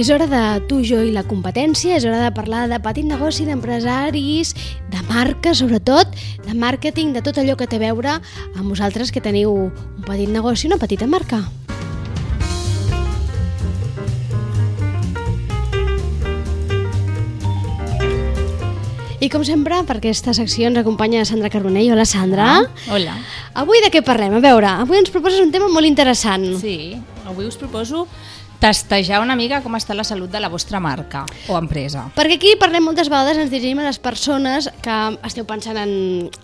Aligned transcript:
És 0.00 0.08
hora 0.08 0.24
de 0.24 0.42
tu, 0.64 0.78
jo 0.80 1.02
i 1.04 1.10
la 1.12 1.20
competència, 1.28 1.98
és 1.98 2.06
hora 2.08 2.22
de 2.22 2.28
parlar 2.32 2.62
de 2.70 2.78
petit 2.80 3.04
negoci, 3.04 3.44
d'empresaris, 3.44 4.54
de 4.88 5.02
marca, 5.10 5.52
sobretot, 5.52 6.14
de 6.46 6.54
màrqueting, 6.56 7.10
de 7.12 7.20
tot 7.20 7.36
allò 7.36 7.52
que 7.52 7.66
té 7.68 7.76
a 7.76 7.82
veure 7.82 8.14
amb 8.14 8.64
vosaltres 8.64 9.12
que 9.12 9.20
teniu 9.20 9.52
un 9.52 10.06
petit 10.06 10.32
negoci, 10.32 10.70
una 10.72 10.80
petita 10.80 11.04
marca. 11.04 11.42
I 19.20 19.28
com 19.28 19.44
sempre, 19.44 19.84
per 19.84 20.00
aquesta 20.00 20.32
secció 20.32 20.72
ens 20.72 20.80
acompanya 20.80 21.28
Sandra 21.28 21.52
Carbonell. 21.52 21.92
Hola, 21.92 22.08
Sandra. 22.08 22.48
Hola. 22.88 23.20
Avui 23.52 23.84
de 23.84 23.92
què 23.92 24.00
parlem? 24.00 24.32
A 24.32 24.40
veure, 24.40 24.78
avui 24.80 24.96
ens 24.96 25.12
proposes 25.12 25.44
un 25.44 25.52
tema 25.52 25.68
molt 25.68 25.84
interessant. 25.84 26.54
Sí, 26.56 26.94
avui 27.28 27.44
us 27.44 27.60
proposo 27.60 28.06
testejar 28.60 29.22
una 29.24 29.34
mica 29.36 29.62
com 29.64 29.74
està 29.78 29.96
la 29.96 30.04
salut 30.04 30.30
de 30.30 30.40
la 30.40 30.50
vostra 30.52 30.78
marca 30.80 31.24
o 31.48 31.56
empresa. 31.58 32.04
Perquè 32.16 32.36
aquí 32.36 32.52
parlem 32.60 32.84
moltes 32.84 33.08
vegades, 33.10 33.38
ens 33.40 33.50
dirigim 33.52 33.80
a 33.80 33.86
les 33.88 33.98
persones 33.98 34.68
que 34.84 34.96
esteu 35.26 35.46
pensant 35.48 35.78
en, 35.80 35.92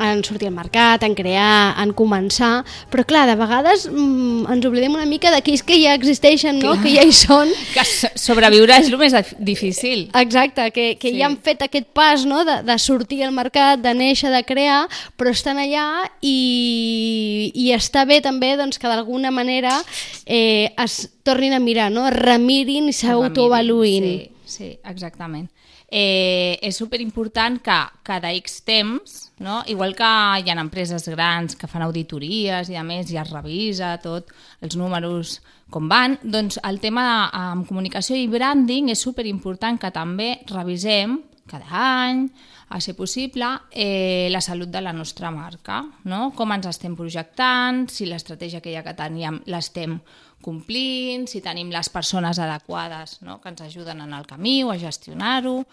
en 0.01 0.23
sortir 0.25 0.49
al 0.49 0.57
mercat, 0.57 1.05
en 1.05 1.15
crear, 1.19 1.77
en 1.83 1.93
començar, 1.97 2.65
però 2.93 3.05
clar, 3.07 3.27
de 3.29 3.37
vegades 3.39 3.87
mm, 3.91 4.49
ens 4.55 4.69
oblidem 4.69 4.97
una 4.97 5.07
mica 5.09 5.31
d'aquells 5.35 5.65
que 5.67 5.79
ja 5.83 5.95
existeixen, 5.97 6.61
no? 6.65 6.77
que 6.81 6.95
ja 6.97 7.05
hi 7.05 7.15
són. 7.15 7.53
Que 7.77 7.83
sobreviure 8.17 8.79
és 8.81 8.89
el 8.89 8.97
més 8.97 9.15
difícil. 9.43 10.07
Exacte, 10.17 10.71
que, 10.73 10.87
que 11.01 11.11
sí. 11.11 11.19
ja 11.19 11.27
han 11.29 11.37
fet 11.45 11.67
aquest 11.67 11.91
pas 11.97 12.25
no? 12.25 12.41
de, 12.49 12.61
de 12.65 12.79
sortir 12.81 13.21
al 13.27 13.35
mercat, 13.37 13.83
de 13.83 13.93
néixer, 13.97 14.31
de 14.33 14.41
crear, 14.49 14.87
però 15.21 15.35
estan 15.35 15.61
allà 15.61 16.07
i, 16.25 17.53
i 17.53 17.69
està 17.77 18.07
bé 18.09 18.23
també 18.25 18.55
doncs, 18.57 18.81
que 18.81 18.89
d'alguna 18.89 19.33
manera 19.35 19.75
eh, 20.25 20.73
es 20.73 21.11
tornin 21.27 21.53
a 21.53 21.61
mirar, 21.61 21.91
no? 21.91 22.06
Remirin 22.11 22.91
i 22.91 22.95
s'autoavaluïn. 22.97 24.07
Sí, 24.07 24.31
sí, 24.45 24.73
exactament. 24.85 25.49
Eh, 25.87 26.59
és 26.67 26.75
superimportant 26.75 27.61
que 27.63 27.77
cada 28.03 28.33
X 28.35 28.65
temps, 28.67 29.13
no? 29.39 29.61
igual 29.71 29.95
que 29.95 30.09
hi 30.43 30.51
ha 30.51 30.57
empreses 30.59 31.07
grans 31.13 31.55
que 31.55 31.69
fan 31.71 31.85
auditories 31.87 32.73
i 32.73 32.75
a 32.75 32.83
més 32.83 33.07
ja 33.13 33.23
es 33.23 33.31
revisa 33.31 33.93
tot, 34.03 34.33
els 34.67 34.75
números 34.75 35.39
com 35.71 35.87
van, 35.89 36.19
doncs 36.23 36.59
el 36.67 36.81
tema 36.83 37.07
de, 37.07 37.15
amb 37.39 37.71
comunicació 37.71 38.19
i 38.19 38.27
branding 38.27 38.91
és 38.91 39.07
superimportant 39.07 39.79
que 39.79 39.95
també 39.95 40.33
revisem 40.51 41.21
cada 41.47 41.71
any, 41.71 42.27
a 42.69 42.81
ser 42.81 42.97
possible, 42.99 43.47
eh, 43.71 44.27
la 44.31 44.41
salut 44.41 44.69
de 44.69 44.81
la 44.83 44.93
nostra 44.93 45.31
marca, 45.31 45.85
no? 46.05 46.33
com 46.35 46.51
ens 46.51 46.67
estem 46.67 46.97
projectant, 46.99 47.87
si 47.87 48.09
l'estratègia 48.11 48.61
que 48.61 48.75
ja 48.75 48.83
que 48.83 48.97
teníem 48.99 49.39
l'estem 49.47 50.01
complint, 50.47 51.27
si 51.27 51.43
tenim 51.43 51.73
les 51.75 51.91
persones 51.91 52.39
adequades 52.39 53.19
no? 53.27 53.41
que 53.43 53.51
ens 53.51 53.65
ajuden 53.67 54.05
en 54.05 54.15
el 54.15 54.27
camí 54.31 54.63
o 54.65 54.71
a 54.71 54.79
gestionar-ho. 54.79 55.65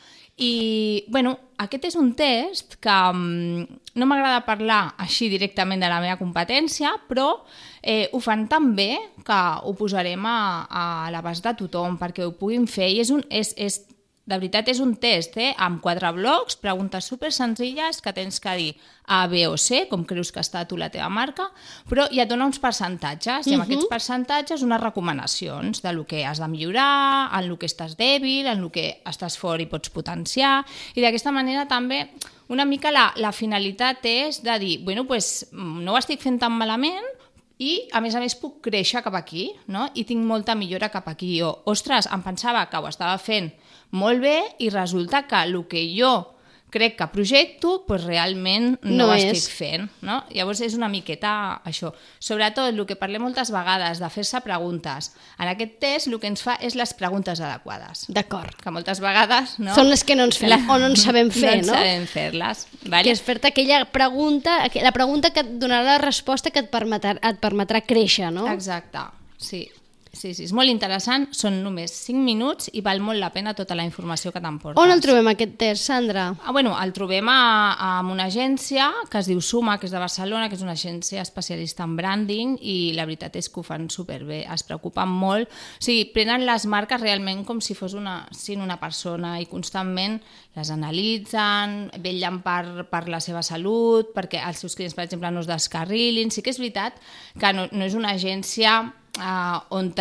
I 0.41 1.05
bueno, 1.13 1.35
aquest 1.61 1.91
és 1.91 1.97
un 1.99 2.15
test 2.17 2.79
que 2.81 2.93
um, 3.13 3.61
no 3.93 4.09
m'agrada 4.09 4.41
parlar 4.47 4.81
així 4.97 5.29
directament 5.29 5.83
de 5.83 5.91
la 5.91 6.01
meva 6.01 6.17
competència, 6.17 6.95
però 7.07 7.43
eh, 7.81 8.09
ho 8.09 8.21
fan 8.23 8.47
tan 8.49 8.73
bé 8.73 8.89
que 9.23 9.39
ho 9.61 9.75
posarem 9.77 10.25
a, 10.25 10.39
a 10.65 10.85
l'abast 11.13 11.45
de 11.45 11.53
tothom 11.61 11.99
perquè 12.01 12.25
ho 12.25 12.33
puguin 12.39 12.65
fer 12.65 12.89
i 12.89 13.01
és, 13.03 13.13
un, 13.13 13.21
és, 13.29 13.53
és 13.61 13.83
de 14.23 14.37
veritat 14.39 14.69
és 14.71 14.79
un 14.79 14.93
test, 14.95 15.35
eh? 15.35 15.51
amb 15.59 15.81
quatre 15.83 16.07
blocs, 16.15 16.55
preguntes 16.61 17.09
super 17.11 17.31
senzilles 17.35 17.99
que 18.01 18.13
tens 18.15 18.39
que 18.39 18.53
dir 18.55 18.69
A, 19.03 19.25
B 19.27 19.41
o 19.51 19.57
C, 19.59 19.81
com 19.91 20.05
creus 20.07 20.31
que 20.31 20.39
està 20.39 20.61
tu 20.63 20.77
la 20.79 20.87
teva 20.93 21.09
marca, 21.11 21.49
però 21.89 22.05
ja 22.07 22.23
et 22.23 22.31
dona 22.31 22.47
uns 22.47 22.61
percentatges, 22.63 23.47
i 23.47 23.53
amb 23.53 23.63
uh 23.63 23.67
-huh. 23.67 23.67
aquests 23.67 23.89
percentatges 23.91 24.63
unes 24.63 24.79
recomanacions 24.79 25.81
de 25.81 25.93
lo 25.93 26.05
que 26.07 26.25
has 26.25 26.39
de 26.39 26.47
millorar, 26.47 27.29
en 27.37 27.49
lo 27.49 27.57
que 27.59 27.67
estàs 27.67 27.97
dèbil, 27.97 28.47
en 28.47 28.61
lo 28.61 28.71
que 28.71 29.01
estàs 29.05 29.37
fort 29.37 29.61
i 29.61 29.65
pots 29.65 29.89
potenciar, 29.89 30.65
i 30.95 31.01
d'aquesta 31.01 31.31
manera 31.31 31.67
també 31.67 32.09
una 32.47 32.65
mica 32.65 32.91
la, 32.91 33.11
la 33.15 33.31
finalitat 33.31 34.05
és 34.05 34.41
de 34.43 34.59
dir, 34.59 34.83
bueno, 34.83 35.05
pues, 35.05 35.47
no 35.51 35.93
ho 35.93 35.97
estic 35.97 36.21
fent 36.21 36.39
tan 36.39 36.51
malament, 36.53 37.22
i, 37.61 37.87
a 37.93 38.01
més 38.01 38.15
a 38.15 38.21
més, 38.23 38.35
puc 38.39 38.61
créixer 38.65 39.03
cap 39.05 39.15
aquí, 39.17 39.51
no? 39.67 39.85
I 39.93 40.05
tinc 40.09 40.25
molta 40.25 40.55
millora 40.57 40.89
cap 40.93 41.07
aquí. 41.11 41.35
O, 41.45 41.51
ostres, 41.69 42.09
em 42.11 42.23
pensava 42.25 42.65
que 42.69 42.79
ho 42.81 42.89
estava 42.89 43.17
fent 43.21 43.51
molt 43.93 44.23
bé 44.23 44.37
i 44.59 44.71
resulta 44.73 45.27
que 45.29 45.43
el 45.45 45.59
que 45.69 45.85
jo 45.93 46.32
crec 46.73 46.95
que 46.97 47.07
projecto, 47.13 47.83
pues 47.87 48.03
realment 48.07 48.79
no, 48.81 49.05
no 49.05 49.07
és. 49.13 49.27
estic 49.29 49.53
fent. 49.53 49.85
No? 50.05 50.21
Llavors 50.33 50.63
és 50.65 50.73
una 50.77 50.89
miqueta 50.91 51.33
això. 51.69 51.91
Sobretot 52.23 52.71
el 52.71 52.81
que 52.89 52.97
parlem 52.99 53.21
moltes 53.23 53.51
vegades 53.53 54.01
de 54.01 54.09
fer-se 54.13 54.41
preguntes. 54.45 55.11
En 55.37 55.51
aquest 55.51 55.77
test 55.83 56.09
el 56.09 56.17
que 56.21 56.31
ens 56.31 56.41
fa 56.45 56.57
és 56.61 56.77
les 56.79 56.95
preguntes 56.97 57.39
adequades. 57.43 58.07
D'acord. 58.13 58.57
Que 58.63 58.73
moltes 58.73 59.03
vegades... 59.03 59.57
No? 59.61 59.75
Són 59.77 59.91
les 59.91 60.03
que 60.03 60.17
no 60.17 60.25
ens 60.29 60.41
fem 60.41 60.51
la... 60.51 60.59
o 60.65 60.79
no 60.81 60.89
ens 60.91 61.05
sabem 61.05 61.29
fer, 61.43 61.59
no? 61.61 61.71
No 61.71 61.77
sabem 61.77 62.09
fer-les. 62.09 62.65
Vale? 62.87 63.03
Que 63.05 63.13
és 63.13 63.21
fer-te 63.23 63.53
aquella 63.53 63.83
pregunta, 63.93 64.57
la 64.73 64.95
pregunta 64.95 65.31
que 65.35 65.45
et 65.45 65.53
donarà 65.61 65.95
la 65.95 66.01
resposta 66.03 66.51
que 66.51 66.65
et 66.65 66.73
permetrà, 66.73 67.15
et 67.21 67.39
permetrà 67.43 67.83
créixer, 67.85 68.31
no? 68.33 68.47
Exacte, 68.51 69.05
sí. 69.37 69.67
Sí, 70.13 70.35
sí, 70.37 70.43
és 70.45 70.51
molt 70.53 70.69
interessant, 70.69 71.23
són 71.33 71.55
només 71.65 71.91
5 72.05 72.21
minuts 72.21 72.67
i 72.77 72.83
val 72.85 72.99
molt 73.01 73.17
la 73.17 73.31
pena 73.33 73.55
tota 73.57 73.73
la 73.73 73.81
informació 73.87 74.29
que 74.31 74.39
t'emportes. 74.43 74.77
On 74.77 74.93
el 74.93 75.01
trobem 75.01 75.25
aquest 75.31 75.55
test, 75.57 75.87
Sandra? 75.89 76.27
Ah, 76.45 76.53
bueno, 76.53 76.75
el 76.77 76.93
trobem 76.93 77.31
a, 77.33 77.73
a 77.73 77.89
una 78.05 78.27
agència 78.29 78.91
que 79.09 79.17
es 79.23 79.31
diu 79.31 79.41
Suma, 79.41 79.79
que 79.81 79.89
és 79.89 79.95
de 79.95 79.97
Barcelona, 79.97 80.51
que 80.51 80.55
és 80.59 80.61
una 80.61 80.77
agència 80.77 81.25
especialista 81.25 81.87
en 81.89 81.97
branding 81.97 82.55
i 82.61 82.93
la 82.93 83.07
veritat 83.09 83.41
és 83.41 83.49
que 83.49 83.63
ho 83.63 83.65
fan 83.65 83.89
superbé, 83.89 84.43
es 84.45 84.67
preocupen 84.69 85.09
molt, 85.09 85.49
o 85.49 85.83
sigui, 85.89 86.05
prenen 86.13 86.45
les 86.45 86.69
marques 86.69 87.01
realment 87.01 87.41
com 87.49 87.57
si 87.57 87.73
fos 87.73 87.97
una, 87.97 88.19
sin 88.37 88.61
una 88.61 88.77
persona 88.77 89.39
i 89.41 89.49
constantment 89.49 90.21
les 90.53 90.69
analitzen, 90.69 91.87
vetllen 91.97 92.43
per, 92.45 92.85
per 92.85 93.07
la 93.09 93.17
seva 93.17 93.41
salut, 93.41 94.13
perquè 94.13 94.45
els 94.45 94.61
seus 94.61 94.77
clients, 94.77 94.93
per 94.93 95.07
exemple, 95.09 95.33
no 95.33 95.41
es 95.41 95.49
descarrilin. 95.49 96.29
Sí 96.29 96.45
que 96.45 96.53
és 96.53 96.61
veritat 96.61 97.01
que 97.41 97.57
no, 97.57 97.65
no 97.73 97.89
és 97.89 97.97
una 97.97 98.13
agència 98.13 98.83
uh, 99.19 99.59
on 99.69 99.93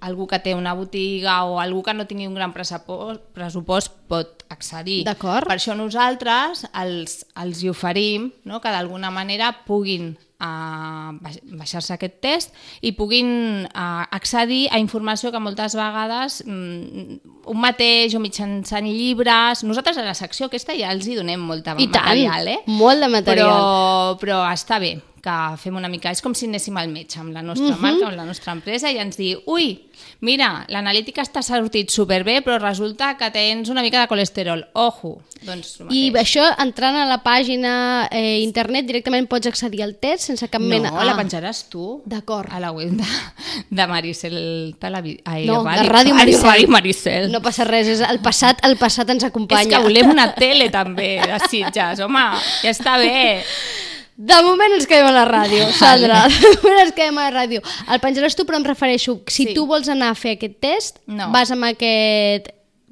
algú 0.00 0.26
que 0.26 0.40
té 0.40 0.54
una 0.56 0.72
botiga 0.74 1.44
o 1.44 1.60
algú 1.60 1.82
que 1.84 1.94
no 1.94 2.06
tingui 2.08 2.26
un 2.26 2.34
gran 2.34 2.54
pressupost, 2.56 3.20
pressupost 3.36 3.92
pot 4.08 4.46
accedir. 4.48 5.04
D'acord. 5.04 5.46
Per 5.46 5.58
això 5.58 5.76
nosaltres 5.76 6.64
els, 6.72 7.20
els 7.36 7.62
hi 7.62 7.70
oferim 7.70 8.30
no? 8.48 8.60
que 8.60 8.72
d'alguna 8.72 9.12
manera 9.12 9.52
puguin 9.66 10.14
a 10.40 11.12
baixar-se 11.20 11.92
aquest 11.94 12.16
test 12.24 12.54
i 12.80 12.94
puguin 12.96 13.28
uh, 13.68 14.06
accedir 14.08 14.70
a 14.72 14.80
informació 14.80 15.28
que 15.34 15.42
moltes 15.42 15.76
vegades 15.76 16.40
um, 16.46 17.18
un 17.44 17.60
mateix 17.60 18.16
o 18.16 18.22
mitjançant 18.24 18.88
llibres... 18.88 19.64
Nosaltres 19.68 20.00
a 20.00 20.06
la 20.06 20.16
secció 20.16 20.48
aquesta 20.48 20.72
ja 20.78 20.94
els 20.94 21.06
hi 21.06 21.18
donem 21.18 21.44
molta 21.44 21.76
I 21.76 21.90
material, 21.90 22.48
tant, 22.48 22.54
eh? 22.56 22.78
molt 22.80 23.04
de 23.04 23.12
material. 23.12 23.52
Però, 23.52 24.16
però 24.22 24.40
està 24.48 24.80
bé, 24.80 24.94
que 25.22 25.36
fem 25.60 25.76
una 25.76 25.88
mica... 25.92 26.10
És 26.10 26.22
com 26.24 26.34
si 26.36 26.48
anéssim 26.48 26.76
al 26.80 26.90
metge 26.92 27.20
amb 27.20 27.34
la 27.34 27.42
nostra 27.44 27.68
uh 27.68 27.70
mhm. 27.70 27.78
-huh. 27.78 27.82
marca, 27.82 28.08
amb 28.08 28.16
la 28.16 28.24
nostra 28.24 28.52
empresa, 28.52 28.90
i 28.90 28.98
ens 28.98 29.16
diu, 29.16 29.40
ui, 29.46 29.78
mira, 30.20 30.64
l'analítica 30.68 31.22
està 31.22 31.42
sortit 31.42 31.90
superbé, 31.90 32.40
però 32.42 32.58
resulta 32.58 33.16
que 33.16 33.30
tens 33.30 33.68
una 33.68 33.82
mica 33.82 34.00
de 34.00 34.08
colesterol. 34.08 34.66
Ojo! 34.72 35.20
Doncs 35.42 35.80
I 35.88 36.12
això, 36.20 36.44
entrant 36.58 36.96
a 36.96 37.06
la 37.06 37.22
pàgina 37.24 38.08
eh, 38.10 38.40
internet, 38.42 38.84
directament 38.84 39.26
pots 39.26 39.46
accedir 39.46 39.82
al 39.82 39.94
test 39.96 40.24
sense 40.28 40.48
cap 40.48 40.60
no, 40.60 40.68
mena... 40.68 40.90
No, 40.90 40.98
ah. 41.00 41.04
la 41.04 41.16
penjaràs 41.16 41.68
tu. 41.70 42.02
D'acord. 42.04 42.48
A 42.52 42.60
la 42.60 42.72
web 42.72 42.90
de, 42.90 43.04
de 43.70 43.86
Maricel 43.86 44.74
Televi... 44.78 45.18
Ai, 45.24 45.46
no, 45.46 45.64
Ràdio, 45.64 45.82
de 45.82 45.88
Ràdio 45.88 46.14
Maricel. 46.14 46.50
Ràdio 46.50 46.68
Maricel. 46.68 47.30
No 47.32 47.40
passa 47.40 47.64
res, 47.64 47.88
és 47.88 48.00
el 48.00 48.20
passat, 48.20 48.60
el 48.68 48.76
passat 48.76 49.08
ens 49.08 49.24
acompanya. 49.24 49.62
És 49.62 49.72
que 49.72 49.82
volem 49.82 50.10
una 50.10 50.34
tele 50.34 50.68
també, 50.68 51.22
de 51.24 51.40
Sitges, 51.48 52.00
home, 52.04 52.26
ja 52.62 52.74
està 52.76 52.98
bé. 53.00 53.40
De 54.20 54.36
moment 54.44 54.74
ens 54.76 54.84
quedem 54.84 55.06
a 55.08 55.12
la 55.14 55.24
ràdio, 55.24 55.64
Sandra. 55.72 56.26
De 56.28 56.52
moment 56.60 56.82
ens 56.82 56.92
quedem 56.92 57.16
a 57.16 57.30
la 57.30 57.34
ràdio. 57.38 57.62
El 57.88 58.00
penjaràs 58.02 58.36
tu, 58.36 58.44
però 58.44 58.58
em 58.60 58.66
refereixo, 58.66 59.16
si 59.32 59.46
sí. 59.48 59.54
tu 59.56 59.64
vols 59.70 59.88
anar 59.88 60.10
a 60.12 60.18
fer 60.18 60.34
aquest 60.36 60.58
test, 60.60 61.00
no. 61.08 61.30
vas 61.32 61.52
amb 61.54 61.70
aquest... 61.70 62.50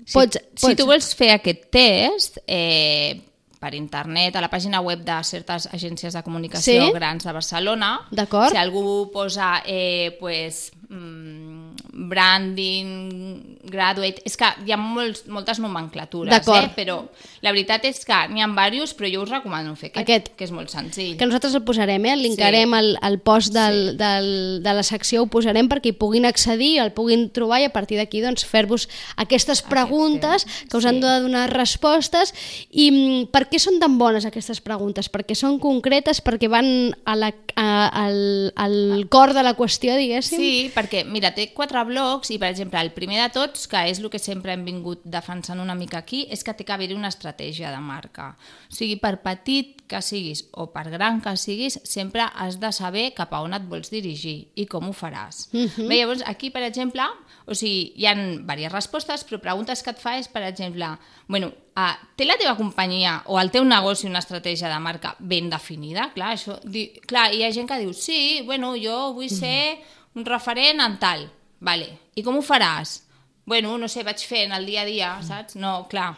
Pots, 0.08 0.38
si, 0.38 0.54
pots... 0.54 0.62
si 0.64 0.78
tu 0.78 0.86
vols 0.88 1.10
fer 1.18 1.34
aquest 1.34 1.66
test, 1.74 2.40
eh, 2.48 3.18
per 3.60 3.74
internet, 3.76 4.38
a 4.38 4.40
la 4.40 4.48
pàgina 4.48 4.80
web 4.80 5.02
de 5.04 5.18
certes 5.26 5.68
agències 5.74 6.16
de 6.16 6.22
comunicació 6.24 6.86
sí? 6.86 6.94
grans 6.96 7.26
de 7.28 7.34
Barcelona, 7.36 7.90
si 8.14 8.56
algú 8.56 9.10
posa 9.12 9.58
eh, 9.66 10.16
pues, 10.20 10.70
mm, 10.88 11.57
branding, 11.98 13.58
graduate... 13.66 14.22
És 14.28 14.36
que 14.38 14.46
hi 14.64 14.72
ha 14.72 14.78
molts, 14.78 15.24
moltes 15.30 15.58
nomenclatures, 15.62 16.48
eh? 16.54 16.68
però 16.76 17.00
la 17.42 17.52
veritat 17.54 17.84
és 17.88 18.04
que 18.06 18.18
n'hi 18.32 18.44
ha 18.44 18.48
diversos, 18.48 18.94
però 18.98 19.10
jo 19.10 19.24
us 19.24 19.32
recomano 19.32 19.74
fer 19.78 19.90
aquest, 19.90 20.04
aquest, 20.04 20.30
que 20.38 20.46
és 20.46 20.52
molt 20.54 20.72
senzill. 20.72 21.16
Que 21.18 21.26
nosaltres 21.26 21.56
el 21.58 21.64
posarem, 21.66 22.06
eh? 22.06 22.14
el 22.14 22.24
linkarem 22.24 22.74
sí. 22.74 22.78
al, 22.78 22.90
al 23.08 23.18
post 23.24 23.52
del, 23.54 23.80
sí. 23.92 23.96
del, 24.00 24.30
de 24.64 24.76
la 24.78 24.84
secció, 24.86 25.24
ho 25.24 25.30
posarem 25.32 25.68
perquè 25.70 25.92
hi 25.92 25.96
puguin 25.98 26.28
accedir, 26.28 26.76
el 26.84 26.92
puguin 26.96 27.28
trobar 27.34 27.60
i 27.64 27.68
a 27.68 27.74
partir 27.74 27.98
d'aquí 27.98 28.22
doncs, 28.24 28.46
fer-vos 28.48 28.88
aquestes 29.18 29.62
preguntes 29.66 30.46
Aquest, 30.46 30.70
que 30.70 30.78
us 30.78 30.86
sí. 30.86 30.90
han 30.92 31.00
de 31.02 31.14
donar 31.24 31.48
respostes. 31.52 32.34
I 32.70 32.88
mm, 32.92 33.28
per 33.34 33.46
què 33.50 33.60
són 33.62 33.80
tan 33.82 33.98
bones 34.00 34.28
aquestes 34.28 34.62
preguntes? 34.64 35.10
Perquè 35.10 35.36
són 35.38 35.58
concretes, 35.62 36.22
perquè 36.24 36.50
van 36.50 36.94
a 37.08 37.16
la, 37.18 37.32
a, 37.58 37.68
al, 38.04 38.20
al 38.56 38.78
cor 39.10 39.34
de 39.36 39.44
la 39.44 39.54
qüestió, 39.58 39.96
diguéssim? 39.98 40.38
Sí, 40.38 40.52
perquè, 40.74 41.04
mira, 41.08 41.32
té 41.34 41.50
quatre 41.56 41.80
blocs 41.88 42.30
i, 42.30 42.38
per 42.38 42.52
exemple, 42.52 42.80
el 42.80 42.92
primer 42.94 43.22
de 43.22 43.28
tots, 43.34 43.66
que 43.70 43.80
és 43.90 43.98
el 44.02 44.10
que 44.12 44.20
sempre 44.22 44.52
hem 44.54 44.64
vingut 44.66 45.02
defensant 45.04 45.60
una 45.60 45.76
mica 45.78 46.02
aquí, 46.02 46.26
és 46.30 46.44
que 46.44 46.54
té 46.54 46.66
que 46.66 46.74
haver-hi 46.76 46.96
una 46.96 47.10
estratègia 47.12 47.72
de 47.74 47.80
marca. 47.82 48.30
O 48.68 48.76
sigui, 48.76 48.98
per 49.02 49.16
petit 49.24 49.82
que 49.88 50.02
siguis 50.04 50.44
o 50.52 50.68
per 50.74 50.86
gran 50.92 51.22
que 51.24 51.34
siguis, 51.40 51.80
sempre 51.88 52.26
has 52.28 52.60
de 52.60 52.70
saber 52.76 53.08
cap 53.16 53.32
a 53.34 53.40
on 53.42 53.56
et 53.56 53.64
vols 53.68 53.90
dirigir 53.90 54.36
i 54.54 54.66
com 54.70 54.90
ho 54.90 54.92
faràs. 54.92 55.48
Uh 55.52 55.66
-huh. 55.66 55.88
Bé, 55.88 56.00
llavors, 56.00 56.22
aquí, 56.26 56.50
per 56.50 56.62
exemple, 56.62 57.02
o 57.46 57.54
sigui, 57.54 57.94
hi 57.96 58.06
ha 58.06 58.14
diverses 58.14 58.72
respostes, 58.72 59.24
però 59.26 59.40
preguntes 59.40 59.82
que 59.82 59.90
et 59.90 59.98
fa 59.98 60.18
és, 60.18 60.28
per 60.28 60.42
exemple, 60.42 60.86
bueno, 61.26 61.48
uh, 61.48 61.94
té 62.16 62.26
la 62.26 62.36
teva 62.36 62.56
companyia 62.56 63.22
o 63.26 63.38
el 63.40 63.50
teu 63.50 63.64
negoci 63.64 64.06
una 64.06 64.18
estratègia 64.18 64.68
de 64.68 64.78
marca 64.78 65.14
ben 65.18 65.48
definida? 65.48 66.10
Clar, 66.14 66.34
això, 66.36 66.58
di, 66.64 66.88
clar, 67.06 67.32
hi 67.32 67.44
ha 67.44 67.52
gent 67.52 67.68
que 67.68 67.78
diu, 67.78 67.94
sí, 67.96 68.42
bueno, 68.44 68.74
jo 68.76 69.14
vull 69.14 69.30
ser 69.30 69.78
un 70.14 70.26
referent 70.26 70.80
en 70.84 70.98
tal. 70.98 71.28
Vale. 71.60 71.88
I 72.14 72.24
com 72.26 72.38
ho 72.38 72.44
faràs? 72.44 73.00
Bueno, 73.48 73.78
no 73.80 73.88
sé, 73.88 74.04
vaig 74.04 74.20
fent 74.28 74.52
el 74.52 74.66
dia 74.68 74.82
a 74.84 74.88
dia, 74.88 75.14
saps? 75.24 75.56
No, 75.56 75.86
clar, 75.88 76.12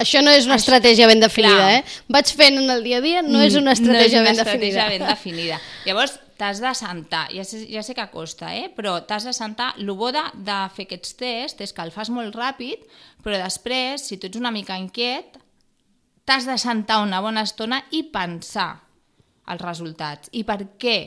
això 0.00 0.22
no 0.24 0.32
és 0.32 0.46
una 0.48 0.56
estratègia 0.56 1.06
ben 1.10 1.20
definida, 1.20 1.58
Clar. 1.58 1.72
eh? 1.82 2.04
Vaig 2.08 2.32
fent 2.32 2.56
en 2.62 2.72
el 2.72 2.82
dia 2.86 2.98
a 2.98 3.04
dia, 3.04 3.20
no 3.20 3.42
és 3.44 3.56
una 3.58 3.74
estratègia 3.76 4.22
no 4.22 4.30
és 4.30 4.30
una 4.30 4.30
ben 4.30 4.38
estratègia 4.38 4.86
definida. 4.86 4.96
ben 4.96 5.12
definida. 5.12 5.58
Llavors, 5.84 6.14
t'has 6.40 6.62
de 6.64 6.72
sentar, 6.78 7.26
ja 7.36 7.44
sé, 7.44 7.66
ja 7.68 7.82
sé 7.84 7.94
que 7.98 8.06
costa, 8.08 8.54
eh? 8.56 8.70
però 8.72 8.94
t'has 9.04 9.28
de 9.28 9.34
sentar, 9.36 9.74
el 9.76 9.92
bo 9.92 10.08
de, 10.16 10.22
de 10.40 10.56
fer 10.72 10.86
aquests 10.88 11.18
tests 11.20 11.66
és 11.66 11.76
que 11.76 11.84
el 11.84 11.92
fas 11.92 12.08
molt 12.08 12.36
ràpid, 12.38 12.88
però 13.20 13.36
després, 13.42 14.06
si 14.08 14.16
tu 14.16 14.30
ets 14.30 14.40
una 14.40 14.54
mica 14.54 14.78
inquiet, 14.80 15.36
t'has 16.24 16.48
de 16.48 16.56
sentar 16.56 17.02
una 17.04 17.20
bona 17.20 17.44
estona 17.44 17.82
i 17.92 18.06
pensar 18.08 18.70
els 19.52 19.60
resultats. 19.60 20.32
I 20.32 20.46
per 20.48 20.62
què 20.80 20.98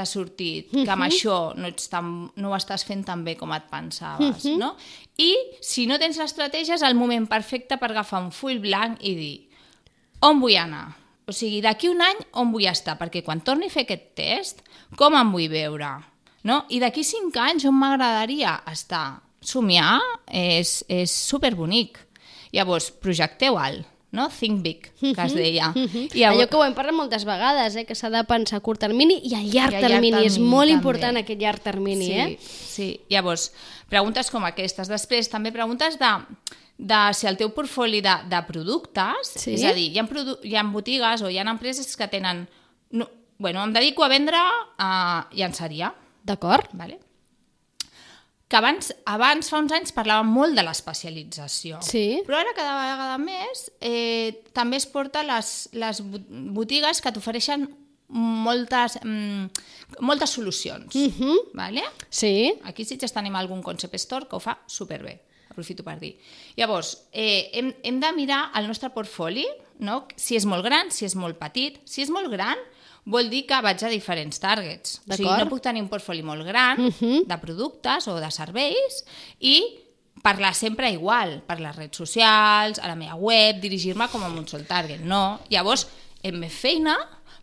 t'ha 0.00 0.08
sortit 0.08 0.72
que 0.72 0.88
amb 0.88 1.04
això 1.04 1.52
no, 1.58 1.68
ets 1.68 1.90
tan, 1.92 2.08
no 2.40 2.50
ho 2.50 2.56
estàs 2.56 2.86
fent 2.88 3.04
tan 3.06 3.22
bé 3.26 3.36
com 3.36 3.52
et 3.52 3.68
pensaves, 3.70 4.48
no? 4.56 4.72
I 5.20 5.30
si 5.60 5.84
no 5.90 6.00
tens 6.00 6.16
l'estratègia 6.20 6.78
és 6.78 6.84
el 6.86 6.96
moment 6.96 7.28
perfecte 7.28 7.76
per 7.76 7.92
agafar 7.92 8.22
un 8.24 8.32
full 8.32 8.62
blanc 8.64 9.04
i 9.04 9.14
dir 9.18 9.36
on 10.24 10.40
vull 10.40 10.56
anar? 10.60 10.86
O 11.28 11.32
sigui, 11.36 11.60
d'aquí 11.62 11.88
un 11.88 12.00
any 12.02 12.18
on 12.40 12.50
vull 12.52 12.66
estar? 12.66 12.96
Perquè 12.98 13.22
quan 13.22 13.42
torni 13.46 13.68
a 13.68 13.72
fer 13.72 13.84
aquest 13.86 14.08
test, 14.18 14.64
com 14.98 15.14
em 15.14 15.30
vull 15.32 15.50
veure? 15.52 15.92
No? 16.48 16.64
I 16.72 16.80
d'aquí 16.82 17.04
cinc 17.06 17.36
anys 17.38 17.68
on 17.68 17.76
m'agradaria 17.78 18.56
estar? 18.72 19.20
Somiar 19.40 20.00
és, 20.26 20.80
és 20.88 21.12
superbonic. 21.12 22.00
Llavors, 22.52 22.90
projecteu 22.90 23.56
alt, 23.60 23.86
no? 24.12 24.28
Think 24.28 24.62
big, 24.62 24.88
que 25.00 25.22
es 25.22 25.34
deia. 25.34 25.72
I 25.76 26.24
Allò 26.26 26.48
que 26.50 26.56
ho 26.58 26.64
hem 26.64 26.74
parlat 26.74 26.94
moltes 26.96 27.24
vegades, 27.28 27.76
eh? 27.76 27.84
que 27.86 27.94
s'ha 27.94 28.10
de 28.10 28.22
pensar 28.26 28.58
a 28.58 28.64
curt 28.64 28.80
termini 28.82 29.20
i 29.28 29.34
a 29.36 29.42
llarg 29.42 29.52
I 29.54 29.58
a 29.58 29.80
llarg 29.80 29.86
termini. 29.88 30.24
És 30.26 30.34
termini, 30.34 30.50
molt 30.50 30.68
també. 30.70 30.78
important 30.78 31.20
aquest 31.22 31.40
llarg 31.44 31.62
termini, 31.62 32.06
sí, 32.06 32.16
eh? 32.18 32.38
Sí, 32.40 32.88
llavors, 33.10 33.52
preguntes 33.88 34.30
com 34.30 34.44
aquestes. 34.48 34.88
Després, 34.90 35.28
també 35.30 35.52
preguntes 35.54 35.98
de, 36.00 36.10
de 36.78 37.00
si 37.14 37.26
el 37.30 37.36
teu 37.38 37.50
portfoli 37.54 38.00
de, 38.02 38.16
de 38.30 38.42
productes, 38.48 39.34
Sí. 39.36 39.54
és 39.54 39.64
a 39.64 39.72
dir, 39.76 39.90
hi 39.94 39.98
ha, 40.02 40.06
produ 40.10 40.38
hi 40.42 40.56
ha 40.56 40.64
botigues 40.64 41.22
o 41.22 41.30
hi 41.30 41.38
ha 41.38 41.46
empreses 41.50 41.94
que 41.96 42.08
tenen... 42.08 42.48
No, 42.90 43.06
bueno, 43.38 43.62
em 43.64 43.72
dedico 43.72 44.02
a 44.04 44.08
vendre 44.08 44.36
uh, 44.36 45.22
llançaria, 45.32 45.94
D'acord? 46.24 46.66
vale? 46.74 46.98
Que 48.50 48.58
abans, 48.58 48.88
abans, 49.06 49.46
fa 49.52 49.60
uns 49.62 49.70
anys, 49.76 49.92
parlàvem 49.94 50.26
molt 50.34 50.56
de 50.58 50.64
l'especialització. 50.66 51.78
Sí. 51.86 52.20
Però 52.26 52.40
ara, 52.40 52.50
cada 52.56 52.72
vegada 52.80 53.18
més, 53.22 53.68
eh, 53.80 54.42
també 54.56 54.80
es 54.80 54.86
porta 54.90 55.22
les, 55.22 55.68
les 55.78 56.00
bo- 56.02 56.18
botigues 56.58 56.98
que 57.00 57.12
t'ofereixen 57.14 57.68
moltes, 58.10 58.98
mm, 59.04 59.46
moltes 60.00 60.30
solucions. 60.30 60.94
Mhm. 60.94 61.36
vale? 61.54 61.82
Sí. 62.08 62.52
Aquí 62.64 62.84
sí 62.84 62.98
que 62.98 63.06
tenim 63.08 63.36
algun 63.36 63.62
concept 63.62 63.94
store 63.94 64.26
que 64.26 64.36
ho 64.36 64.40
fa 64.40 64.58
superbé, 64.66 65.20
aprofito 65.48 65.84
per 65.84 65.98
dir. 66.00 66.16
Llavors, 66.56 67.04
eh, 67.12 67.50
hem, 67.54 67.72
hem 67.84 68.00
de 68.00 68.12
mirar 68.12 68.50
el 68.56 68.66
nostre 68.66 68.90
portfoli, 68.90 69.46
no? 69.78 70.06
si 70.16 70.34
és 70.36 70.44
molt 70.44 70.64
gran, 70.64 70.90
si 70.90 71.04
és 71.04 71.14
molt 71.14 71.38
petit. 71.38 71.78
Si 71.84 72.02
és 72.02 72.10
molt 72.10 72.28
gran, 72.30 72.58
vol 73.04 73.30
dir 73.30 73.46
que 73.46 73.60
vaig 73.62 73.82
a 73.84 73.88
diferents 73.88 74.40
targets. 74.40 75.00
O 75.08 75.14
sigui, 75.16 75.30
no 75.38 75.48
puc 75.48 75.62
tenir 75.64 75.82
un 75.82 75.88
portfoli 75.88 76.22
molt 76.22 76.44
gran 76.46 76.78
Mhm. 76.80 77.24
de 77.26 77.38
productes 77.38 78.08
o 78.08 78.16
de 78.20 78.30
serveis 78.30 79.04
i 79.40 79.62
parlar 80.22 80.54
sempre 80.54 80.90
igual, 80.90 81.40
per 81.46 81.60
les 81.60 81.74
redes 81.76 81.96
socials, 81.96 82.78
a 82.78 82.88
la 82.88 82.94
meva 82.96 83.14
web, 83.14 83.60
dirigir-me 83.60 84.08
com 84.08 84.22
a 84.22 84.28
un 84.28 84.46
sol 84.46 84.66
target. 84.66 85.00
No. 85.00 85.40
Llavors, 85.48 85.86
hem 86.22 86.36
més 86.38 86.52
feina, 86.52 86.96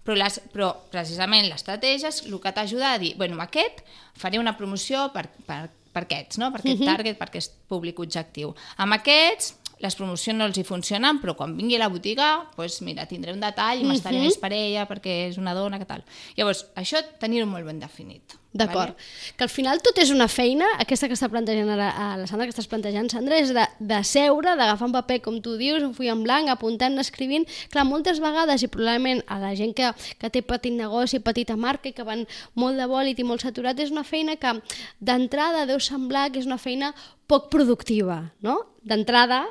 però, 0.06 0.16
les, 0.16 0.40
però 0.54 0.76
precisament 0.92 1.48
l'estratègia 1.50 2.10
és 2.10 2.22
el 2.26 2.40
que 2.40 2.52
t'ajuda 2.54 2.94
a 2.94 3.00
dir, 3.00 3.16
bueno, 3.18 3.42
aquest 3.42 3.82
faré 4.16 4.38
una 4.40 4.56
promoció 4.56 5.12
per, 5.12 5.28
per, 5.48 5.72
per 5.92 6.04
aquests, 6.04 6.38
no? 6.38 6.52
per 6.54 6.62
aquest 6.62 6.84
target, 6.86 7.18
per 7.18 7.28
aquest 7.32 7.56
públic 7.68 7.98
objectiu. 8.00 8.54
Amb 8.78 8.94
aquests 8.94 9.56
les 9.84 9.96
promocions 9.98 10.38
no 10.38 10.48
els 10.50 10.58
hi 10.58 10.66
funcionen, 10.68 11.22
però 11.22 11.36
quan 11.38 11.56
vingui 11.58 11.78
a 11.78 11.84
la 11.84 11.92
botiga, 11.94 12.32
doncs 12.56 12.80
mira, 12.86 13.06
tindré 13.10 13.36
un 13.36 13.44
detall 13.44 13.84
i 13.84 13.88
m'estaré 13.88 14.22
més 14.24 14.40
per 14.42 14.52
ella 14.56 14.88
perquè 14.90 15.20
és 15.28 15.38
una 15.42 15.54
dona, 15.58 15.80
que 15.82 15.90
tal. 15.90 16.04
Llavors, 16.38 16.66
això 16.80 17.04
tenir-ho 17.22 17.50
molt 17.50 17.68
ben 17.68 17.82
definit. 17.84 18.38
D'acord. 18.54 18.96
Vale? 18.96 19.36
Que 19.38 19.44
al 19.44 19.52
final 19.52 19.82
tot 19.84 19.98
és 20.02 20.12
una 20.14 20.28
feina, 20.32 20.68
aquesta 20.82 21.10
que 21.10 21.18
està 21.18 21.28
plantejant 21.30 21.70
ara 21.74 21.90
a 21.92 22.08
la 22.22 22.28
Sandra, 22.30 22.48
que 22.48 22.56
estàs 22.56 22.70
plantejant, 22.72 23.10
Sandra, 23.12 23.40
és 23.44 23.52
de, 23.54 23.66
de 23.92 24.00
seure, 24.08 24.56
d'agafar 24.58 24.88
un 24.88 24.96
paper, 24.96 25.20
com 25.26 25.42
tu 25.44 25.58
dius, 25.60 25.84
un 25.84 25.94
full 25.98 26.10
en 26.12 26.24
blanc, 26.26 26.50
apuntant, 26.50 26.98
escrivint. 27.04 27.46
Clar, 27.74 27.86
moltes 27.90 28.22
vegades, 28.24 28.64
i 28.64 28.72
probablement 28.72 29.22
a 29.28 29.42
la 29.44 29.54
gent 29.60 29.76
que, 29.78 29.92
que 30.22 30.32
té 30.34 30.42
petit 30.42 30.74
negoci, 30.74 31.20
petita 31.20 31.58
marca 31.60 31.92
i 31.92 31.96
que 31.98 32.08
van 32.08 32.26
molt 32.56 32.80
de 32.80 32.88
bòlit 32.90 33.20
i 33.20 33.28
molt 33.28 33.46
saturat, 33.46 33.78
és 33.84 33.94
una 33.94 34.08
feina 34.08 34.38
que 34.40 34.56
d'entrada 35.04 35.68
deu 35.70 35.84
semblar 35.84 36.30
que 36.32 36.42
és 36.42 36.50
una 36.50 36.62
feina 36.62 36.94
poc 37.28 37.50
productiva, 37.52 38.22
no? 38.42 38.56
D'entrada, 38.88 39.42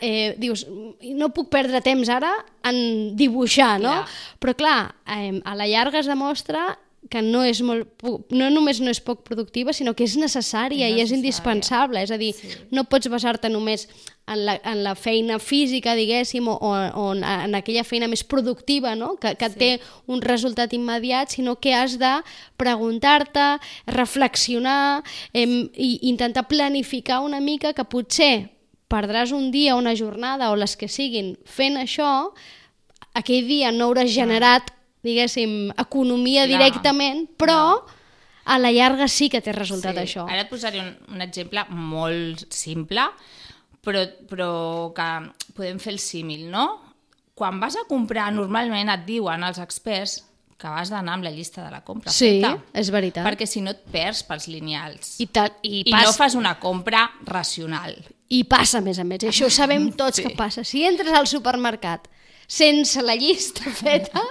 eh, 0.00 0.32
dius, 0.40 0.64
no 1.04 1.28
puc 1.36 1.50
perdre 1.52 1.82
temps 1.84 2.08
ara 2.08 2.32
en 2.64 3.12
dibuixar, 3.16 3.76
no? 3.82 3.92
Clar. 3.92 4.16
Però 4.40 4.54
clar, 4.56 4.78
eh, 5.04 5.36
a 5.44 5.54
la 5.54 5.68
llarga 5.68 6.00
es 6.00 6.08
demostra 6.08 6.78
que 7.10 7.22
no, 7.22 7.44
és 7.46 7.60
molt, 7.62 8.02
no 8.34 8.48
només 8.50 8.80
no 8.82 8.90
és 8.90 9.00
poc 9.04 9.22
productiva, 9.26 9.74
sinó 9.76 9.94
que 9.94 10.04
és 10.06 10.16
necessària 10.18 10.88
És 10.88 10.90
i 10.90 10.94
és 10.94 10.98
necessària. 10.98 11.16
indispensable. 11.18 12.02
És 12.02 12.10
a 12.10 12.18
dir, 12.18 12.32
sí. 12.34 12.52
no 12.74 12.84
pots 12.90 13.08
basar-te 13.12 13.50
només 13.52 13.86
en 14.26 14.44
la, 14.44 14.56
en 14.64 14.82
la 14.82 14.94
feina 14.98 15.38
física, 15.38 15.94
diguéssim, 15.94 16.48
o, 16.50 16.56
o 16.58 17.04
en, 17.14 17.22
en 17.22 17.54
aquella 17.54 17.84
feina 17.86 18.08
més 18.10 18.24
productiva, 18.26 18.96
no? 18.98 19.14
que, 19.22 19.36
que 19.38 19.50
sí. 19.52 19.58
té 19.60 19.70
un 20.10 20.22
resultat 20.22 20.74
immediat, 20.74 21.30
sinó 21.30 21.56
que 21.62 21.74
has 21.74 21.98
de 22.00 22.12
preguntar-te, 22.58 23.46
reflexionar 23.86 25.04
em, 25.32 25.70
i 25.74 26.10
intentar 26.10 26.48
planificar 26.50 27.22
una 27.22 27.40
mica 27.40 27.72
que 27.72 27.86
potser 27.86 28.50
perdràs 28.90 29.32
un 29.34 29.50
dia, 29.50 29.78
una 29.78 29.94
jornada 29.98 30.50
o 30.50 30.58
les 30.58 30.76
que 30.78 30.90
siguin 30.90 31.34
fent 31.46 31.78
això, 31.78 32.32
aquell 33.14 33.46
dia 33.46 33.72
no 33.74 33.90
hauràs 33.90 34.10
generat, 34.14 34.74
diguéssim, 35.06 35.70
economia 35.78 36.44
Clar. 36.46 36.58
directament, 36.58 37.24
però 37.38 37.80
a 38.46 38.58
la 38.62 38.70
llarga 38.74 39.08
sí 39.10 39.30
que 39.32 39.40
té 39.42 39.54
resultat 39.56 39.96
això. 40.02 40.26
Ara 40.28 40.44
et 40.44 40.50
posaré 40.52 40.82
un, 40.82 40.92
un 41.14 41.22
exemple 41.24 41.64
molt 41.70 42.44
simple, 42.54 43.06
però, 43.82 44.04
però 44.30 44.50
que 44.94 45.08
podem 45.56 45.78
fer 45.82 45.94
el 45.94 46.00
símil, 46.02 46.48
no? 46.50 46.66
Quan 47.36 47.58
vas 47.60 47.76
a 47.76 47.84
comprar, 47.88 48.30
normalment 48.32 48.88
et 48.94 49.02
diuen 49.06 49.42
els 49.44 49.58
experts 49.60 50.22
que 50.56 50.70
has 50.72 50.88
d'anar 50.88 51.18
amb 51.18 51.26
la 51.26 51.30
llista 51.34 51.60
de 51.66 51.70
la 51.70 51.82
compra 51.84 52.08
Sí, 52.10 52.38
feta. 52.40 52.54
és 52.72 52.88
veritat. 52.90 53.26
Perquè 53.26 53.44
si 53.46 53.60
no 53.60 53.74
et 53.74 53.82
perds 53.92 54.22
pels 54.24 54.46
lineals. 54.48 55.18
I, 55.20 55.26
ta, 55.28 55.50
i, 55.60 55.82
I 55.84 55.90
pas, 55.92 56.06
no 56.06 56.14
fas 56.16 56.34
una 56.38 56.54
compra 56.62 57.02
racional. 57.28 57.98
I 58.32 58.40
passa, 58.48 58.78
a 58.80 58.80
més 58.86 58.96
a 58.98 59.04
més, 59.04 59.20
i 59.22 59.28
això 59.28 59.50
ho 59.50 59.52
sabem 59.52 59.90
tots 60.00 60.16
Sí. 60.16 60.24
que 60.24 60.32
passa. 60.38 60.64
Si 60.64 60.80
entres 60.88 61.12
al 61.12 61.28
supermercat 61.28 62.08
sense 62.46 63.02
la 63.02 63.16
llista 63.18 63.70
feta, 63.82 64.22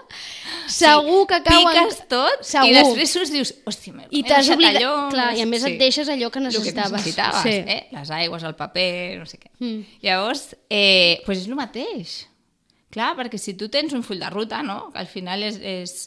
segur 0.72 1.26
que 1.30 1.42
cauen... 1.46 1.72
Piques 1.72 2.04
tot 2.12 2.46
segur. 2.48 2.70
i 2.72 2.76
després 2.78 3.16
surts 3.18 3.34
dius, 3.34 3.54
hòstia, 3.68 3.96
m'he 3.96 4.08
deixat 4.12 4.56
oblidat... 4.56 4.82
allò... 4.82 4.94
Clar, 5.14 5.32
i 5.38 5.44
a 5.44 5.50
més 5.50 5.66
et 5.68 5.80
deixes 5.82 6.12
allò 6.12 6.32
que 6.32 6.42
El 6.42 6.48
necessitaves. 6.50 6.92
que 6.92 6.98
necessitaves, 6.98 7.44
sí. 7.44 7.58
eh? 7.76 7.82
Les 7.96 8.14
aigües, 8.20 8.46
el 8.48 8.56
paper, 8.60 8.92
no 9.22 9.28
sé 9.30 9.42
què. 9.42 9.52
Mm. 9.60 9.98
Llavors, 10.06 10.46
eh, 10.70 11.22
pues 11.28 11.44
és 11.44 11.50
el 11.52 11.60
mateix. 11.60 12.22
Clar, 12.96 13.16
perquè 13.20 13.40
si 13.42 13.58
tu 13.60 13.68
tens 13.72 13.92
un 13.94 14.06
full 14.08 14.22
de 14.24 14.30
ruta, 14.32 14.64
no? 14.64 14.86
que 14.94 15.04
al 15.04 15.12
final 15.12 15.44
és... 15.44 15.60
és 15.60 15.98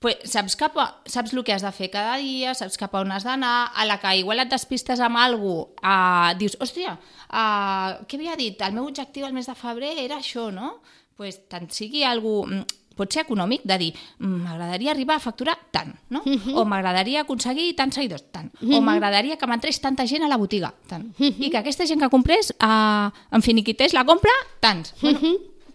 pues 0.00 0.16
saps, 0.24 0.54
cap 0.56 0.78
a, 0.80 0.86
saps 1.12 1.34
el 1.34 1.42
que 1.44 1.52
has 1.52 1.60
de 1.60 1.70
fer 1.76 1.90
cada 1.92 2.14
dia, 2.16 2.54
saps 2.56 2.78
cap 2.80 2.94
a 2.96 3.02
on 3.04 3.12
has 3.12 3.26
d'anar, 3.26 3.68
a 3.76 3.84
la 3.84 3.98
que 4.00 4.14
igual 4.16 4.40
et 4.40 4.48
despistes 4.48 5.00
amb 5.04 5.20
alguna 5.20 5.66
cosa, 5.76 6.30
uh, 6.30 6.38
dius, 6.40 6.56
hòstia, 6.56 6.94
uh, 7.28 8.00
què 8.08 8.16
havia 8.16 8.38
dit? 8.40 8.64
El 8.64 8.78
meu 8.78 8.88
objectiu 8.88 9.28
al 9.28 9.36
mes 9.36 9.50
de 9.50 9.56
febrer 9.58 9.92
era 10.00 10.16
això, 10.16 10.48
no? 10.54 10.78
Pues, 11.20 11.36
tant 11.52 11.68
sigui 11.68 12.00
algú 12.08 12.46
mm, 12.46 12.78
pot 12.96 13.12
ser 13.12 13.22
econòmic, 13.26 13.62
de 13.68 13.76
dir 13.80 13.90
"Mm, 14.18 14.38
m'agradaria 14.44 14.90
arribar 14.94 15.16
a 15.18 15.20
facturar 15.20 15.54
tant, 15.72 15.92
no? 16.12 16.22
o 16.56 16.64
m'agradaria 16.68 17.22
aconseguir 17.26 17.74
tants 17.76 17.94
seguidors, 18.00 18.24
tant, 18.32 18.48
o 18.62 18.80
m'agradaria 18.84 19.36
que 19.36 19.46
m'entrés 19.48 19.80
tanta 19.80 20.06
gent 20.08 20.24
a 20.24 20.28
la 20.32 20.36
botiga, 20.40 20.72
tant, 20.88 21.10
i 21.20 21.50
que 21.52 21.58
aquesta 21.60 21.84
gent 21.86 22.00
que 22.00 22.08
comprés 22.12 22.50
uh, 22.56 23.08
em 23.36 23.42
finiquités 23.44 23.92
la 23.96 24.04
compra, 24.08 24.32
tants. 24.60 24.94
Bueno, 25.00 25.20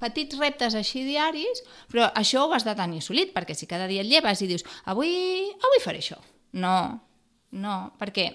petits 0.02 0.38
reptes 0.38 0.76
així 0.78 1.04
diaris, 1.06 1.62
però 1.90 2.10
això 2.14 2.46
ho 2.46 2.54
has 2.54 2.66
de 2.66 2.74
tenir 2.78 3.00
assolit, 3.02 3.32
perquè 3.34 3.56
si 3.56 3.66
cada 3.66 3.88
dia 3.88 4.02
et 4.04 4.10
lleves 4.10 4.42
i 4.42 4.48
dius 4.50 4.66
avui, 4.86 5.10
avui 5.62 5.82
faré 5.82 6.02
això. 6.04 6.18
No, 6.54 6.76
no, 7.52 7.78
perquè 7.98 8.32